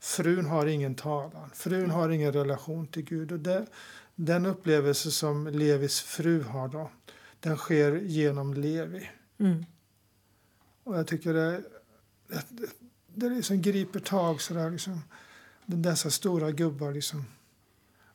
[0.00, 1.50] Frun har ingen talan.
[1.54, 3.32] Frun har ingen relation till Gud.
[3.32, 3.66] Och det,
[4.14, 6.90] den upplevelse som Levis fru har då,
[7.40, 9.10] den sker genom Levi.
[9.38, 9.64] Mm.
[10.84, 11.62] Och jag tycker det,
[12.28, 12.70] det,
[13.14, 15.00] det liksom griper tag sådär liksom.
[15.66, 17.24] Dessa stora gubbar liksom.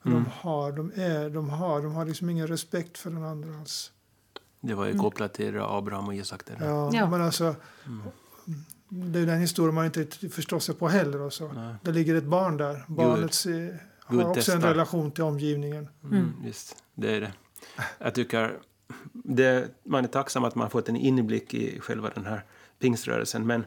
[0.06, 0.18] Mm.
[0.18, 3.92] De har, de är, de har, de har liksom ingen respekt för den andra alls.
[4.62, 5.02] Det var ju Mm.
[5.04, 6.46] kopplat till Abraham och Isak.
[6.46, 6.58] Där.
[6.68, 7.10] Ja, Ja.
[7.10, 7.56] men alltså.
[7.86, 8.02] Mm.
[8.90, 11.22] Det är den historien man inte förstår sig på heller.
[11.22, 11.48] Och så.
[11.54, 11.76] Nej.
[11.84, 12.84] Det ligger ett barn där.
[12.88, 13.46] Barnet
[14.00, 14.56] har Gud också testar.
[14.56, 15.88] en relation till omgivningen.
[16.04, 16.34] Mm, Mm.
[16.44, 17.32] Visst, det är det.
[18.00, 18.58] Jag tycker
[19.14, 22.44] det, man är tacksam att man har fått en inblick i själva den här
[22.80, 23.66] pingströrelsen, men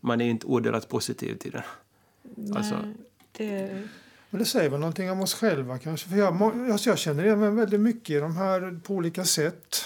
[0.00, 2.56] man är ju inte odelat positiv till den.
[2.56, 2.94] Alltså- Nej,
[3.32, 3.82] det,
[4.30, 6.08] Men det säger väl någonting om oss själva kanske.
[6.08, 9.76] För jag, alltså jag känner igen mig väldigt mycket i de här på olika sätt.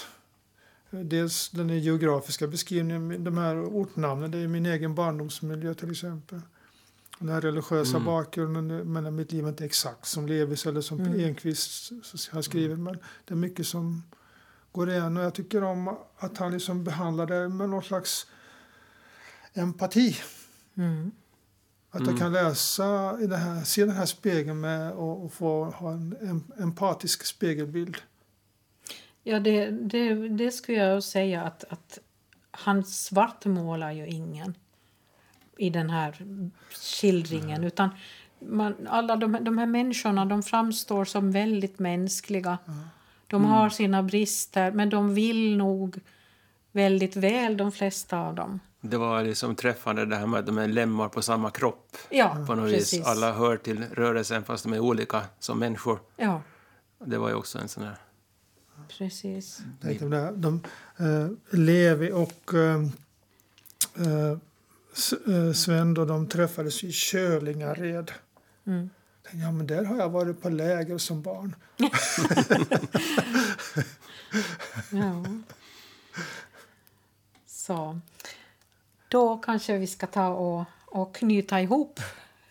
[0.91, 6.41] Dels den geografiska beskrivningen, de här ortnamnen, det är min egen barndomsmiljö till exempel.
[7.19, 8.05] Den här religiösa Mm.
[8.05, 11.19] bakgrunden, men mitt liv är inte exakt som Levis eller som Mm.
[11.19, 11.91] Enqvist
[12.31, 12.79] har skrivit.
[12.79, 14.03] Men det är mycket som
[14.71, 18.27] går igen och jag tycker om att han liksom behandlar det med någon slags
[19.53, 20.17] empati.
[20.75, 21.11] mm.
[21.91, 22.09] Att Mm.
[22.11, 25.91] jag kan läsa i det här, se den här spegeln med och, och få ha
[25.91, 27.97] en empatisk spegelbild.
[29.29, 31.99] Ja, det, det, det skulle jag säga att, att
[32.51, 34.55] han svartmålar ju ingen
[35.57, 36.15] i den här
[36.71, 37.63] skildringen.
[37.63, 37.89] Utan
[38.39, 42.57] man, alla de, de här människorna de framstår som väldigt mänskliga.
[43.27, 45.99] De har sina brister, men de vill nog
[46.71, 48.59] väldigt väl, de flesta av dem.
[48.81, 51.97] Det var liksom träffande det här med att de är lemmar på samma kropp.
[52.09, 52.99] Ja, På något precis.
[52.99, 53.07] vis.
[53.07, 55.99] Alla hör till rörelsen fast de är olika som människor.
[56.17, 56.41] Ja,
[57.05, 57.95] Det var ju också en sån här...
[58.87, 59.61] precis.
[59.81, 60.63] Här, de,
[60.97, 61.27] eh,
[61.59, 62.51] Levi och
[64.93, 68.11] S- eh, Sven då, de träffades i Kölingared.
[68.67, 68.89] Mm.
[69.31, 71.55] Ja, men där har jag varit på läger som barn.
[74.91, 75.25] Ja.
[77.45, 77.99] Så.
[79.07, 81.99] Då kanske vi ska ta och, och knyta ihop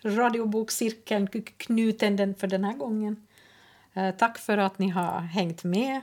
[0.01, 1.27] radiobokcirkeln,
[1.57, 3.27] knuten den för den här gången.
[4.17, 6.01] Tack för att ni har hängt med.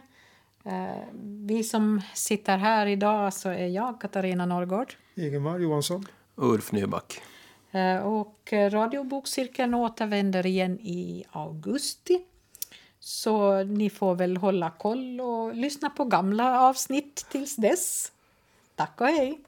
[0.66, 1.04] Eh,
[1.46, 4.94] vi som sitter här idag så är jag, Katarina Norrgård.
[5.14, 6.06] Ingemar Johansson.
[6.34, 7.20] Ulf Nyback.
[7.70, 12.24] Eh, och radiobokcirkeln återvänder igen i augusti.
[13.00, 18.12] Så ni får väl hålla koll och lyssna på gamla avsnitt tills dess.
[18.74, 19.40] Tack och hej!